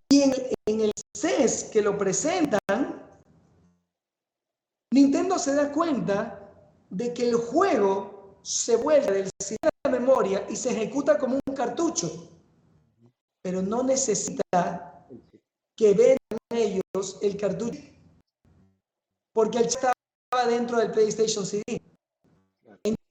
Y 0.10 0.22
en, 0.22 0.34
en 0.66 0.82
el 0.82 0.92
CES 1.16 1.66
que 1.66 1.82
lo 1.82 1.98
presentan, 1.98 2.60
Nintendo 4.94 5.38
se 5.38 5.56
da 5.56 5.72
cuenta 5.72 6.52
de 6.90 7.14
que 7.14 7.30
el 7.30 7.36
juego 7.36 8.40
se 8.42 8.76
vuelve 8.76 9.12
del 9.12 9.30
sistema 9.40 9.70
de 9.86 9.92
memoria 9.92 10.46
y 10.50 10.56
se 10.56 10.72
ejecuta 10.72 11.18
como 11.18 11.40
un 11.48 11.56
cartucho, 11.56 12.30
pero 13.42 13.62
no 13.62 13.84
necesita 13.84 15.06
que 15.78 15.94
el 17.22 17.38
cartucho, 17.38 17.82
porque 19.34 19.60
él 19.60 19.66
estaba 19.66 19.94
dentro 20.48 20.78
del 20.78 20.92
PlayStation 20.92 21.46
CD. 21.46 21.64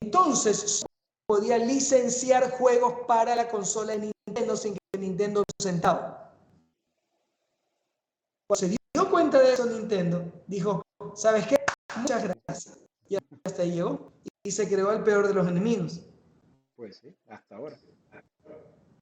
Entonces 0.03 0.85
podía 1.27 1.59
licenciar 1.59 2.51
juegos 2.51 3.07
para 3.07 3.37
la 3.37 3.49
consola 3.49 3.97
de 3.97 4.13
Nintendo 4.27 4.57
sin 4.57 4.75
que 4.75 4.99
Nintendo 4.99 5.45
centavo. 5.63 6.17
Cuando 8.49 8.61
se 8.61 8.69
dio 8.69 9.11
cuenta 9.11 9.39
de 9.39 9.53
eso 9.53 9.67
Nintendo, 9.67 10.25
dijo, 10.47 10.83
¿sabes 11.15 11.47
qué? 11.47 11.57
Muchas 11.97 12.25
gracias. 12.25 12.79
Y 13.09 13.17
hasta 13.45 13.63
ahí 13.63 13.73
llegó. 13.73 14.13
Y 14.43 14.51
se 14.51 14.69
creó 14.69 14.91
el 14.93 15.05
peor 15.05 15.29
de 15.29 15.35
los 15.35 15.47
enemigos. 15.47 16.01
Pues 16.75 16.97
sí, 16.99 17.15
hasta 17.29 17.57
ahora. 17.57 17.79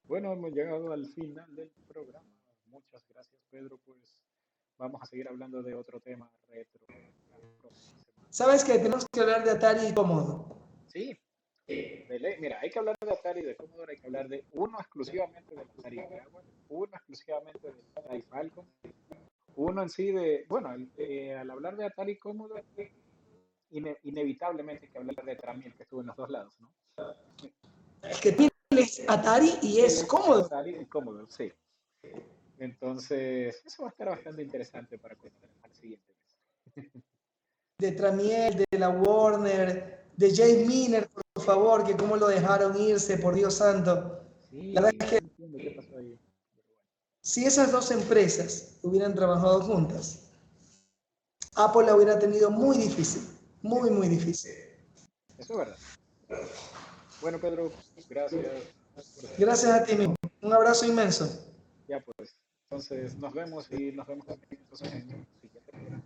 Bueno, 0.04 0.32
hemos 0.32 0.52
llegado 0.52 0.92
al 0.92 1.06
final 1.06 1.54
del 1.54 1.70
programa. 1.86 2.28
Muchas 2.66 3.06
gracias, 3.08 3.40
Pedro. 3.50 3.78
Pues 3.84 4.17
vamos 4.78 5.02
a 5.02 5.06
seguir 5.06 5.28
hablando 5.28 5.62
de 5.62 5.74
otro 5.74 6.00
tema 6.00 6.30
retro. 6.48 6.80
¿Sabes 8.30 8.64
que 8.64 8.74
tenemos 8.74 9.06
que 9.12 9.20
hablar 9.20 9.44
de 9.44 9.50
Atari 9.50 9.88
y 9.88 9.94
Commodore? 9.94 10.54
Sí. 10.86 11.18
Mira, 12.40 12.60
hay 12.60 12.70
que 12.70 12.78
hablar 12.78 12.96
de 13.00 13.12
Atari 13.12 13.40
y 13.40 13.44
de 13.44 13.56
Commodore, 13.56 13.92
hay 13.92 14.00
que 14.00 14.06
hablar 14.06 14.28
de 14.28 14.44
uno 14.52 14.78
exclusivamente 14.78 15.54
del 15.54 15.66
Atari 15.78 16.00
uno 16.70 16.92
exclusivamente 16.94 17.58
del 17.60 17.84
Atari 17.94 18.22
Falcon, 18.22 18.66
uno 19.56 19.82
en 19.82 19.90
sí 19.90 20.12
de, 20.12 20.46
bueno, 20.48 20.74
eh, 20.96 21.34
al 21.34 21.50
hablar 21.50 21.76
de 21.76 21.86
Atari 21.86 22.16
Commodore, 22.18 22.64
inevitablemente 23.70 24.86
hay 24.86 24.92
que 24.92 24.98
hablar 24.98 25.24
de 25.24 25.36
Tramiel, 25.36 25.74
que 25.74 25.82
estuvo 25.82 26.00
en 26.00 26.06
los 26.06 26.16
dos 26.16 26.30
lados, 26.30 26.58
¿no? 26.60 26.70
Es 28.02 28.20
que 28.20 28.32
tienes 28.32 29.04
Atari 29.08 29.50
y 29.62 29.80
es 29.80 30.04
cómodo. 30.04 30.44
Atari 30.44 30.76
y 30.76 30.86
Commodore, 30.86 31.26
sí. 31.30 31.52
Entonces, 32.58 33.62
eso 33.64 33.82
va 33.82 33.88
a 33.88 33.92
estar 33.92 34.08
bastante 34.08 34.42
interesante 34.42 34.98
para 34.98 35.14
contar 35.14 35.48
al 35.62 35.74
siguiente 35.74 36.14
mes. 36.74 36.84
De 37.80 37.92
Tramiel, 37.92 38.56
de 38.56 38.78
la 38.78 38.88
Warner, 38.88 40.04
de 40.16 40.34
Jay 40.34 40.66
Miner, 40.66 41.08
por 41.08 41.44
favor, 41.44 41.86
que 41.86 41.96
cómo 41.96 42.16
lo 42.16 42.26
dejaron 42.26 42.76
irse, 42.76 43.18
por 43.18 43.36
Dios 43.36 43.54
santo. 43.54 44.24
Sí, 44.50 44.72
la 44.72 44.80
verdad 44.80 45.00
es 45.00 45.10
que, 45.10 45.58
¿qué 45.58 45.70
pasó 45.70 45.96
ahí? 45.96 46.18
Si 47.22 47.44
esas 47.44 47.70
dos 47.70 47.92
empresas 47.92 48.80
hubieran 48.82 49.14
trabajado 49.14 49.60
juntas, 49.62 50.28
Apple 51.54 51.86
la 51.86 51.94
hubiera 51.94 52.18
tenido 52.18 52.50
muy 52.50 52.78
difícil, 52.78 53.22
muy, 53.62 53.90
muy 53.90 54.08
difícil. 54.08 54.54
Eso 55.38 55.52
es 55.52 55.58
verdad. 55.58 55.76
Bueno, 57.20 57.40
Pedro, 57.40 57.70
gracias. 58.08 58.44
Gracias 59.38 59.72
a 59.72 59.84
ti 59.84 59.94
mismo. 59.94 60.16
Un 60.42 60.52
abrazo 60.52 60.84
inmenso. 60.84 61.28
Ya 61.86 62.00
pues. 62.00 62.34
Entonces, 62.70 63.16
nos 63.16 63.32
vemos 63.32 63.72
y 63.72 63.92
nos 63.92 64.06
vemos 64.06 64.28
en 64.28 64.34
el 64.34 64.40
siguiente 64.42 65.60
programa. 65.70 66.02